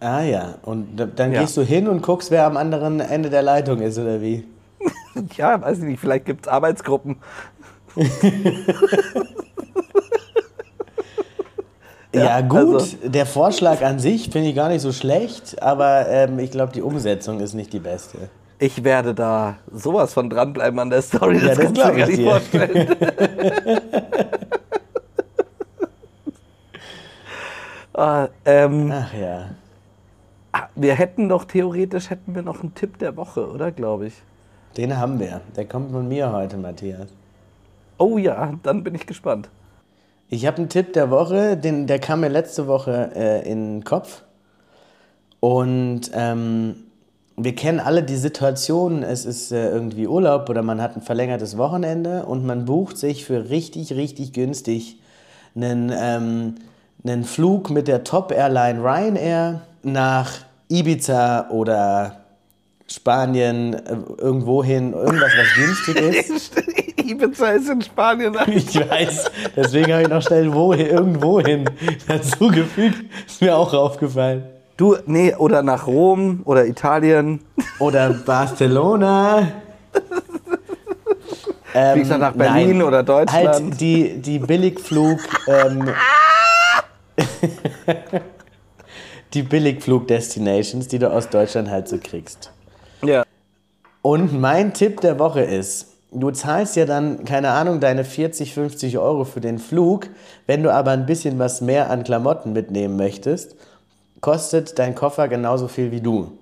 Ah 0.00 0.22
ja, 0.22 0.54
und 0.62 0.96
da- 0.96 1.04
dann 1.04 1.32
Ja. 1.32 1.42
gehst 1.42 1.58
du 1.58 1.62
hin 1.62 1.88
und 1.88 2.00
guckst, 2.02 2.30
wer 2.30 2.46
am 2.46 2.56
anderen 2.56 3.00
Ende 3.00 3.28
der 3.28 3.42
Leitung 3.42 3.80
ist 3.82 3.98
oder 3.98 4.22
wie? 4.22 4.44
Ja, 5.36 5.60
weiß 5.60 5.78
ich 5.78 5.84
nicht, 5.84 6.00
vielleicht 6.00 6.24
gibt 6.24 6.46
es 6.46 6.52
Arbeitsgruppen. 6.52 7.16
Ja, 12.12 12.24
Ja, 12.24 12.40
gut, 12.40 12.74
also- 12.74 12.96
der 13.08 13.24
Vorschlag 13.26 13.82
an 13.82 14.00
sich 14.00 14.30
finde 14.30 14.48
ich 14.48 14.56
gar 14.56 14.68
nicht 14.68 14.80
so 14.82 14.90
schlecht, 14.92 15.62
aber 15.62 16.08
ähm, 16.08 16.40
ich 16.40 16.50
glaube, 16.50 16.72
die 16.72 16.82
Umsetzung 16.82 17.38
ist 17.38 17.54
nicht 17.54 17.72
die 17.72 17.78
beste. 17.78 18.18
Ich 18.58 18.82
werde 18.82 19.14
da 19.14 19.58
sowas 19.72 20.12
von 20.12 20.28
dranbleiben 20.28 20.78
an 20.80 20.90
der 20.90 21.02
Story, 21.02 21.38
Ja, 21.38 21.54
das 21.54 21.58
kannst 21.58 21.76
du 21.76 21.82
gar 21.82 21.96
ich 21.96 22.06
nicht 22.08 22.18
dir. 22.18 22.30
vorstellen. 22.30 22.96
Ah, 27.92 28.28
ähm, 28.44 28.92
Ach 28.94 29.12
ja. 29.14 29.50
ah, 30.52 30.68
wir 30.74 30.94
hätten 30.94 31.28
doch 31.28 31.44
theoretisch 31.44 32.08
hätten 32.10 32.34
wir 32.34 32.42
noch 32.42 32.60
einen 32.62 32.74
Tipp 32.74 32.98
der 32.98 33.16
Woche, 33.16 33.50
oder 33.50 33.72
glaube 33.72 34.06
ich? 34.06 34.14
Den 34.76 34.96
haben 34.96 35.18
wir. 35.18 35.40
Der 35.56 35.66
kommt 35.66 35.90
von 35.92 36.08
mir 36.08 36.32
heute, 36.32 36.56
Matthias. 36.56 37.08
Oh 37.98 38.18
ja, 38.18 38.54
dann 38.62 38.84
bin 38.84 38.94
ich 38.94 39.06
gespannt. 39.06 39.48
Ich 40.28 40.46
habe 40.46 40.58
einen 40.58 40.68
Tipp 40.68 40.92
der 40.92 41.10
Woche, 41.10 41.56
den, 41.56 41.86
der 41.86 41.98
kam 41.98 42.20
mir 42.20 42.28
letzte 42.28 42.66
Woche 42.66 43.10
äh, 43.14 43.50
in 43.50 43.78
den 43.78 43.84
Kopf. 43.84 44.22
Und 45.40 46.10
ähm, 46.14 46.76
wir 47.36 47.54
kennen 47.54 47.80
alle 47.80 48.02
die 48.02 48.16
Situation, 48.16 49.02
es 49.02 49.24
ist 49.24 49.50
äh, 49.50 49.70
irgendwie 49.70 50.06
Urlaub 50.06 50.48
oder 50.48 50.62
man 50.62 50.80
hat 50.80 50.96
ein 50.96 51.02
verlängertes 51.02 51.56
Wochenende 51.56 52.26
und 52.26 52.44
man 52.46 52.64
bucht 52.64 52.98
sich 52.98 53.24
für 53.24 53.50
richtig, 53.50 53.94
richtig 53.94 54.32
günstig 54.32 55.00
einen, 55.56 55.92
ähm, 55.94 56.54
einen 57.02 57.24
Flug 57.24 57.70
mit 57.70 57.88
der 57.88 58.04
Top-Airline 58.04 58.82
Ryanair 58.82 59.62
nach 59.82 60.30
Ibiza 60.68 61.48
oder 61.50 62.19
Spanien, 62.90 63.74
äh, 63.74 63.96
irgendwo 64.18 64.64
hin, 64.64 64.92
irgendwas, 64.92 65.32
was 65.36 65.54
günstig 65.54 65.96
ist. 66.30 66.52
Ibiza 66.96 67.50
ist 67.50 67.68
in 67.68 67.82
Spanien. 67.82 68.36
Ich 68.48 68.74
weiß, 68.76 69.30
deswegen 69.56 69.92
habe 69.92 70.02
ich 70.02 70.08
noch 70.08 70.22
schnell 70.22 70.46
irgendwo 70.46 71.40
hin 71.40 71.68
dazu 72.08 72.48
gefügt. 72.48 73.04
Ist 73.26 73.40
mir 73.40 73.56
auch 73.56 73.72
aufgefallen. 73.72 74.44
Du, 74.76 74.96
nee, 75.06 75.34
oder 75.34 75.62
nach 75.62 75.86
Rom 75.86 76.40
oder 76.44 76.66
Italien. 76.66 77.40
Oder 77.78 78.10
Barcelona. 78.10 79.48
Ähm, 81.74 81.96
Wie 81.96 82.00
gesagt, 82.00 82.20
nach 82.20 82.32
Berlin 82.32 82.82
oder 82.82 83.02
Deutschland. 83.02 83.48
Halt 83.48 83.80
die, 83.80 84.20
die 84.20 84.38
Billigflug. 84.38 85.20
Ähm, 85.46 85.88
die 89.34 89.42
Billigflug-Destinations, 89.42 90.88
die 90.88 90.98
du 90.98 91.12
aus 91.12 91.28
Deutschland 91.28 91.70
halt 91.70 91.88
so 91.88 91.98
kriegst. 92.02 92.50
Und 94.02 94.38
mein 94.38 94.72
Tipp 94.72 95.00
der 95.00 95.18
Woche 95.18 95.42
ist, 95.42 95.88
du 96.10 96.30
zahlst 96.30 96.76
ja 96.76 96.86
dann, 96.86 97.24
keine 97.24 97.50
Ahnung, 97.50 97.80
deine 97.80 98.04
40, 98.04 98.54
50 98.54 98.98
Euro 98.98 99.24
für 99.24 99.40
den 99.40 99.58
Flug. 99.58 100.08
Wenn 100.46 100.62
du 100.62 100.72
aber 100.72 100.92
ein 100.92 101.06
bisschen 101.06 101.38
was 101.38 101.60
mehr 101.60 101.90
an 101.90 102.04
Klamotten 102.04 102.52
mitnehmen 102.52 102.96
möchtest, 102.96 103.56
kostet 104.20 104.78
dein 104.78 104.94
Koffer 104.94 105.28
genauso 105.28 105.68
viel 105.68 105.90
wie 105.90 106.00
du. 106.00 106.32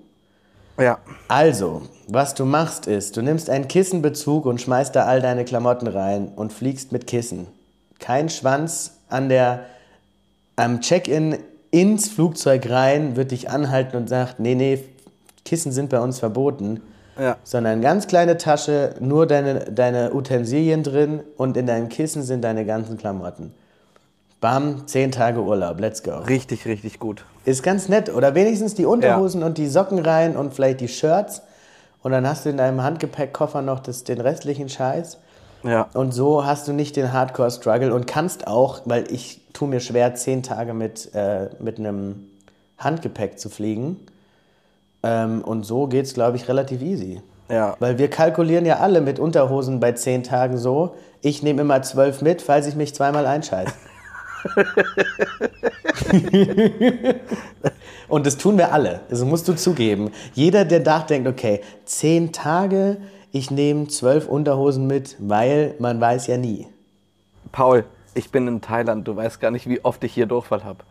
Ja. 0.77 0.99
Also, 1.27 1.81
was 2.07 2.33
du 2.33 2.45
machst 2.45 2.87
ist, 2.87 3.17
du 3.17 3.21
nimmst 3.21 3.49
einen 3.49 3.67
Kissenbezug 3.67 4.45
und 4.45 4.61
schmeißt 4.61 4.95
da 4.95 5.03
all 5.05 5.21
deine 5.21 5.43
Klamotten 5.43 5.87
rein 5.87 6.29
und 6.35 6.53
fliegst 6.53 6.93
mit 6.93 7.05
Kissen. 7.05 7.47
Kein 7.99 8.29
Schwanz 8.29 8.93
an 9.09 9.27
der, 9.27 9.65
am 10.55 10.79
Check-in 10.79 11.37
ins 11.71 12.09
Flugzeug 12.09 12.69
rein 12.69 13.17
wird 13.17 13.31
dich 13.31 13.49
anhalten 13.49 13.97
und 13.97 14.07
sagt, 14.07 14.39
nee, 14.39 14.55
nee, 14.55 14.83
Kissen 15.43 15.71
sind 15.71 15.89
bei 15.89 15.99
uns 15.99 16.19
verboten. 16.19 16.81
Ja. 17.19 17.37
Sondern 17.43 17.73
eine 17.73 17.81
ganz 17.81 18.07
kleine 18.07 18.37
Tasche, 18.37 18.95
nur 18.99 19.27
deine, 19.27 19.65
deine 19.71 20.13
Utensilien 20.13 20.83
drin 20.83 21.21
und 21.37 21.57
in 21.57 21.65
deinem 21.65 21.89
Kissen 21.89 22.23
sind 22.23 22.43
deine 22.43 22.65
ganzen 22.65 22.97
Klamotten. 22.97 23.53
Bam, 24.41 24.87
zehn 24.87 25.11
Tage 25.11 25.41
Urlaub, 25.41 25.81
let's 25.81 26.01
go. 26.01 26.19
Richtig, 26.19 26.65
richtig 26.65 26.99
gut. 26.99 27.25
Ist 27.43 27.61
ganz 27.61 27.89
nett. 27.89 28.13
Oder 28.13 28.35
wenigstens 28.35 28.73
die 28.73 28.85
Unterhosen 28.85 29.43
und 29.43 29.57
die 29.57 29.67
Socken 29.67 29.99
rein 29.99 30.37
und 30.37 30.53
vielleicht 30.53 30.79
die 30.79 30.87
Shirts. 30.87 31.41
Und 32.01 32.13
dann 32.13 32.25
hast 32.25 32.45
du 32.45 32.49
in 32.49 32.57
deinem 32.57 32.81
Handgepäckkoffer 32.81 33.61
noch 33.61 33.81
das, 33.81 34.05
den 34.05 34.21
restlichen 34.21 34.69
Scheiß. 34.69 35.17
Ja. 35.63 35.89
Und 35.93 36.13
so 36.13 36.45
hast 36.45 36.69
du 36.69 36.73
nicht 36.73 36.95
den 36.95 37.11
Hardcore-Struggle 37.11 37.93
und 37.93 38.07
kannst 38.07 38.47
auch, 38.47 38.81
weil 38.85 39.11
ich 39.11 39.41
tue 39.51 39.67
mir 39.67 39.81
schwer, 39.81 40.15
zehn 40.15 40.41
Tage 40.41 40.73
mit, 40.73 41.13
äh, 41.13 41.49
mit 41.59 41.77
einem 41.77 42.29
Handgepäck 42.77 43.39
zu 43.39 43.49
fliegen. 43.49 43.97
Ähm, 45.03 45.41
und 45.41 45.65
so 45.65 45.87
geht 45.87 46.05
es, 46.05 46.13
glaube 46.13 46.37
ich, 46.37 46.47
relativ 46.47 46.81
easy. 46.81 47.21
Ja. 47.49 47.75
Weil 47.79 47.97
wir 47.97 48.09
kalkulieren 48.09 48.65
ja 48.65 48.77
alle 48.77 49.01
mit 49.01 49.19
Unterhosen 49.19 49.79
bei 49.79 49.93
zehn 49.93 50.23
Tagen 50.23 50.57
so. 50.57 50.95
Ich 51.21 51.43
nehme 51.43 51.61
immer 51.61 51.81
zwölf 51.81 52.21
mit, 52.21 52.41
falls 52.41 52.67
ich 52.67 52.75
mich 52.75 52.93
zweimal 52.93 53.25
einscheiße. 53.25 53.73
Und 58.07 58.25
das 58.25 58.37
tun 58.37 58.57
wir 58.57 58.71
alle. 58.71 59.01
Das 59.09 59.23
musst 59.23 59.47
du 59.47 59.53
zugeben. 59.53 60.11
Jeder, 60.33 60.65
der 60.65 60.81
nachdenkt, 60.81 61.27
okay, 61.27 61.61
zehn 61.85 62.31
Tage, 62.31 62.97
ich 63.31 63.51
nehme 63.51 63.87
zwölf 63.87 64.27
Unterhosen 64.27 64.87
mit, 64.87 65.15
weil 65.19 65.75
man 65.79 65.99
weiß 65.99 66.27
ja 66.27 66.37
nie. 66.37 66.67
Paul, 67.51 67.85
ich 68.13 68.31
bin 68.31 68.47
in 68.47 68.61
Thailand. 68.61 69.07
Du 69.07 69.15
weißt 69.15 69.39
gar 69.39 69.51
nicht, 69.51 69.67
wie 69.67 69.83
oft 69.83 70.03
ich 70.03 70.13
hier 70.13 70.25
Durchfall 70.25 70.63
habe. 70.63 70.83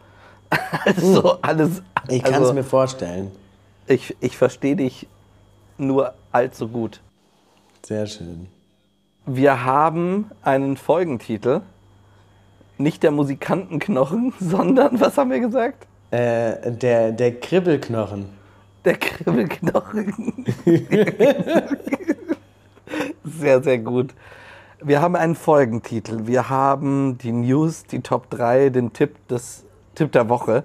Also 0.85 1.39
alles. 1.43 1.83
Ich 2.09 2.23
kann 2.23 2.35
es 2.35 2.41
also, 2.41 2.55
mir 2.55 2.65
vorstellen. 2.65 3.31
Ich, 3.89 4.14
ich 4.20 4.36
verstehe 4.36 4.76
dich 4.76 5.09
nur 5.78 6.12
allzu 6.30 6.68
gut. 6.68 7.01
Sehr 7.82 8.07
schön. 8.07 8.49
Wir 9.24 9.64
haben 9.64 10.30
einen 10.43 10.76
Folgentitel. 10.76 11.62
Nicht 12.76 13.03
der 13.03 13.12
Musikantenknochen, 13.12 14.34
sondern, 14.41 15.01
was 15.01 15.16
haben 15.16 15.30
wir 15.30 15.41
gesagt? 15.41 15.86
Äh, 16.11 16.70
der, 16.70 17.12
der 17.12 17.41
Kribbelknochen. 17.41 18.26
Der 18.84 18.97
Kribbelknochen. 18.97 20.45
sehr, 23.24 23.62
sehr 23.62 23.78
gut. 23.78 24.14
Wir 24.82 25.01
haben 25.01 25.16
einen 25.16 25.34
Folgentitel. 25.34 26.26
Wir 26.26 26.51
haben 26.51 27.16
die 27.18 27.32
News, 27.32 27.84
die 27.84 28.01
Top 28.01 28.28
3, 28.30 28.68
den 28.68 28.93
Tipp, 28.93 29.26
des, 29.28 29.64
Tipp 29.95 30.12
der 30.12 30.28
Woche. 30.28 30.64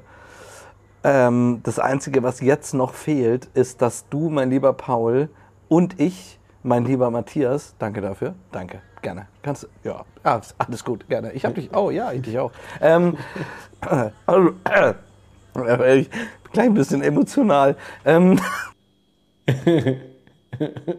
Ähm, 1.03 1.59
das 1.63 1.79
Einzige, 1.79 2.23
was 2.23 2.39
jetzt 2.39 2.73
noch 2.73 2.93
fehlt, 2.93 3.49
ist, 3.53 3.81
dass 3.81 4.07
du, 4.09 4.29
mein 4.29 4.49
lieber 4.49 4.73
Paul, 4.73 5.29
und 5.67 5.99
ich, 5.99 6.39
mein 6.63 6.85
lieber 6.85 7.11
Matthias, 7.11 7.75
danke 7.77 7.99
dafür, 7.99 8.35
danke, 8.51 8.81
gerne. 9.01 9.27
Kannst 9.41 9.67
ja, 9.83 10.05
ah, 10.23 10.39
alles 10.57 10.83
gut, 10.83 11.09
gerne. 11.09 11.33
Ich 11.33 11.43
hab 11.43 11.55
dich, 11.55 11.75
oh 11.75 11.89
ja, 11.89 12.13
ich 12.13 12.21
dich 12.21 12.39
auch. 12.39 12.51
Ähm, 12.79 13.17
äh, 13.89 14.11
äh, 14.27 14.93
äh, 15.55 15.95
ich, 15.99 16.09
klein 16.53 16.73
bisschen 16.73 17.01
emotional. 17.01 17.75
Ähm, 18.05 18.39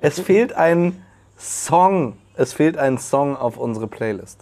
es 0.02 0.20
fehlt 0.20 0.52
ein 0.52 1.02
Song, 1.38 2.18
es 2.36 2.52
fehlt 2.52 2.76
ein 2.76 2.98
Song 2.98 3.36
auf 3.36 3.56
unsere 3.56 3.86
Playlist. 3.86 4.40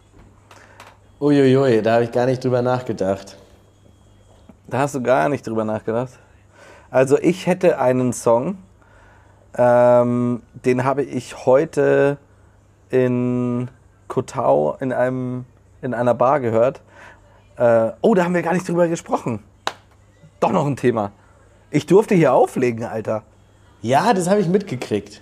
Uiuiui, 1.20 1.82
da 1.82 1.94
habe 1.94 2.04
ich 2.04 2.10
gar 2.10 2.26
nicht 2.26 2.42
drüber 2.42 2.62
nachgedacht. 2.62 3.36
Da 4.72 4.78
hast 4.78 4.94
du 4.94 5.02
gar 5.02 5.28
nicht 5.28 5.46
drüber 5.46 5.66
nachgedacht. 5.66 6.18
Also 6.90 7.18
ich 7.18 7.46
hätte 7.46 7.78
einen 7.78 8.14
Song, 8.14 8.56
ähm, 9.54 10.40
den 10.64 10.84
habe 10.84 11.02
ich 11.02 11.44
heute 11.44 12.16
in 12.88 13.68
Kotau 14.08 14.78
in, 14.80 14.94
einem, 14.94 15.44
in 15.82 15.92
einer 15.92 16.14
Bar 16.14 16.40
gehört. 16.40 16.80
Äh, 17.58 17.90
oh, 18.00 18.14
da 18.14 18.24
haben 18.24 18.32
wir 18.32 18.40
gar 18.40 18.54
nicht 18.54 18.66
drüber 18.66 18.88
gesprochen. 18.88 19.40
Doch 20.40 20.52
noch 20.52 20.64
ein 20.64 20.76
Thema. 20.76 21.12
Ich 21.70 21.84
durfte 21.84 22.14
hier 22.14 22.32
auflegen, 22.32 22.84
Alter. 22.84 23.24
Ja, 23.82 24.14
das 24.14 24.26
habe 24.30 24.40
ich 24.40 24.48
mitgekriegt. 24.48 25.20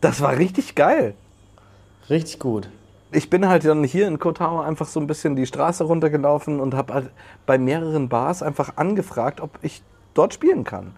Das 0.00 0.20
war 0.20 0.36
richtig 0.36 0.76
geil. 0.76 1.14
Richtig 2.08 2.38
gut. 2.38 2.68
Ich 3.12 3.30
bin 3.30 3.48
halt 3.48 3.64
dann 3.64 3.84
hier 3.84 4.08
in 4.08 4.18
Kotau 4.18 4.60
einfach 4.60 4.86
so 4.86 4.98
ein 4.98 5.06
bisschen 5.06 5.36
die 5.36 5.46
Straße 5.46 5.84
runtergelaufen 5.84 6.60
und 6.60 6.74
habe 6.74 6.94
halt 6.94 7.10
bei 7.46 7.58
mehreren 7.58 8.08
Bars 8.08 8.42
einfach 8.42 8.76
angefragt, 8.76 9.40
ob 9.40 9.50
ich 9.62 9.82
dort 10.14 10.34
spielen 10.34 10.64
kann. 10.64 10.92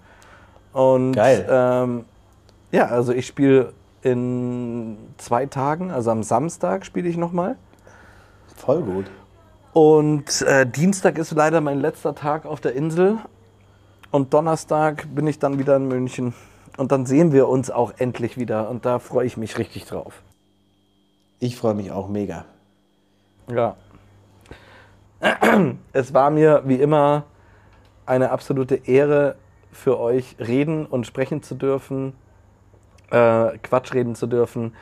Und 0.72 1.12
Geil. 1.12 1.46
Ähm, 1.48 2.04
ja, 2.72 2.86
also 2.86 3.12
ich 3.12 3.26
spiele 3.26 3.72
in 4.02 4.96
zwei 5.16 5.46
Tagen, 5.46 5.90
also 5.90 6.10
am 6.10 6.22
Samstag 6.22 6.84
spiele 6.84 7.08
ich 7.08 7.16
nochmal. 7.16 7.56
Voll 8.56 8.82
gut. 8.82 9.06
Und 9.72 10.42
äh, 10.42 10.66
Dienstag 10.66 11.18
ist 11.18 11.32
leider 11.32 11.60
mein 11.60 11.80
letzter 11.80 12.14
Tag 12.14 12.46
auf 12.46 12.60
der 12.60 12.74
Insel. 12.74 13.18
Und 14.10 14.32
Donnerstag 14.34 15.06
bin 15.14 15.26
ich 15.26 15.38
dann 15.38 15.58
wieder 15.58 15.76
in 15.76 15.88
München. 15.88 16.34
Und 16.76 16.92
dann 16.92 17.06
sehen 17.06 17.32
wir 17.32 17.48
uns 17.48 17.70
auch 17.70 17.92
endlich 17.98 18.36
wieder. 18.36 18.68
Und 18.68 18.84
da 18.84 18.98
freue 18.98 19.26
ich 19.26 19.36
mich 19.36 19.58
richtig 19.58 19.86
drauf. 19.86 20.23
Ich 21.38 21.56
freue 21.56 21.74
mich 21.74 21.90
auch 21.90 22.08
mega. 22.08 22.44
Ja. 23.48 23.76
Es 25.92 26.12
war 26.12 26.30
mir 26.30 26.62
wie 26.64 26.76
immer 26.76 27.24
eine 28.06 28.30
absolute 28.30 28.74
Ehre 28.86 29.36
für 29.72 29.98
euch 29.98 30.36
reden 30.38 30.86
und 30.86 31.06
sprechen 31.06 31.42
zu 31.42 31.54
dürfen, 31.54 32.14
äh, 33.10 33.58
Quatsch 33.58 33.92
reden 33.94 34.14
zu 34.14 34.26
dürfen. 34.26 34.74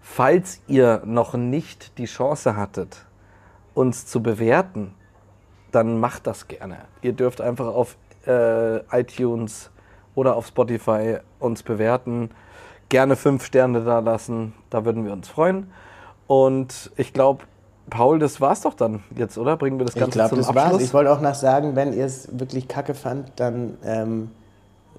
Falls 0.00 0.62
ihr 0.68 1.02
noch 1.04 1.34
nicht 1.34 1.98
die 1.98 2.04
Chance 2.06 2.56
hattet, 2.56 3.06
uns 3.74 4.06
zu 4.06 4.22
bewerten, 4.22 4.94
dann 5.72 5.98
macht 5.98 6.26
das 6.26 6.48
gerne. 6.48 6.78
Ihr 7.02 7.12
dürft 7.12 7.40
einfach 7.40 7.66
auf 7.66 7.96
äh, 8.26 8.78
iTunes 8.98 9.70
oder 10.14 10.36
auf 10.36 10.46
Spotify 10.46 11.18
uns 11.38 11.62
bewerten. 11.62 12.30
Gerne 12.88 13.16
fünf 13.16 13.44
Sterne 13.44 13.82
da 13.84 13.98
lassen, 13.98 14.54
da 14.70 14.84
würden 14.84 15.04
wir 15.04 15.12
uns 15.12 15.28
freuen. 15.28 15.70
Und 16.26 16.90
ich 16.96 17.12
glaube, 17.12 17.44
Paul, 17.88 18.18
das 18.18 18.40
war's 18.40 18.62
doch 18.62 18.74
dann 18.74 19.04
jetzt, 19.14 19.38
oder? 19.38 19.56
Bringen 19.56 19.78
wir 19.78 19.86
das 19.86 19.94
Ich 19.94 20.00
Ganze 20.00 20.18
glaube, 20.18 20.30
zum 20.30 20.38
das 20.38 20.48
Abschluss? 20.48 20.72
war's. 20.72 20.82
Ich 20.82 20.94
wollte 20.94 21.12
auch 21.12 21.20
noch 21.20 21.34
sagen, 21.34 21.76
wenn 21.76 21.92
ihr 21.92 22.04
es 22.04 22.28
wirklich 22.38 22.66
kacke 22.68 22.94
fand, 22.94 23.30
dann 23.36 23.76
ähm, 23.84 24.30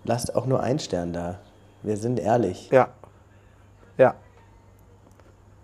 lasst 0.05 0.35
auch 0.35 0.45
nur 0.45 0.61
einen 0.61 0.79
Stern 0.79 1.11
da. 1.13 1.39
Wir 1.83 1.97
sind 1.97 2.19
ehrlich. 2.19 2.69
Ja. 2.71 2.87
Ja. 3.97 4.13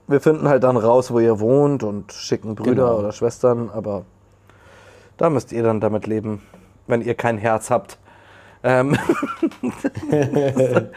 Wir 0.08 0.20
finden 0.20 0.50
halt 0.50 0.64
dann 0.66 0.76
raus, 0.76 1.12
wo 1.12 1.20
ihr 1.20 1.40
wohnt 1.40 1.84
und 1.84 2.12
schicken 2.12 2.56
Brüder 2.56 2.88
Genau. 2.88 3.00
oder 3.00 3.12
Schwestern, 3.14 3.70
aber 3.70 4.04
da 5.18 5.30
müsst 5.30 5.54
ihr 5.54 5.64
dann 5.64 5.80
damit 5.80 6.08
leben, 6.08 6.42
wenn 6.88 7.02
ihr 7.02 7.16
kein 7.16 7.38
Herz 7.38 7.70
habt. 7.72 7.98
Ähm 8.64 8.98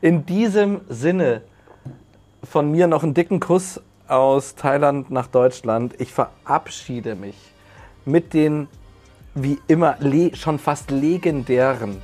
In 0.00 0.26
diesem 0.26 0.80
Sinne 0.88 1.42
von 2.54 2.70
mir 2.70 2.86
noch 2.86 3.02
einen 3.02 3.14
dicken 3.14 3.40
Kuss 3.40 3.80
aus 4.06 4.54
Thailand 4.54 5.10
nach 5.10 5.26
Deutschland. 5.26 6.00
Ich 6.00 6.12
verabschiede 6.12 7.16
mich 7.16 7.34
mit 8.04 8.32
den 8.32 8.68
wie 9.34 9.58
immer 9.66 9.96
schon 10.34 10.60
fast 10.60 10.92
legendären 10.92 12.00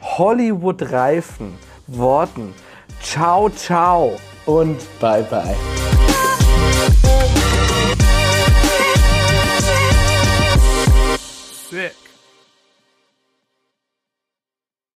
Hollywood-reifen 0.00 1.52
Worten. 1.86 2.54
Ciao, 3.02 3.50
ciao. 3.50 4.16
Und 4.46 4.78
bye 5.00 5.22
bye. 5.24 5.54
Sick. 11.70 12.09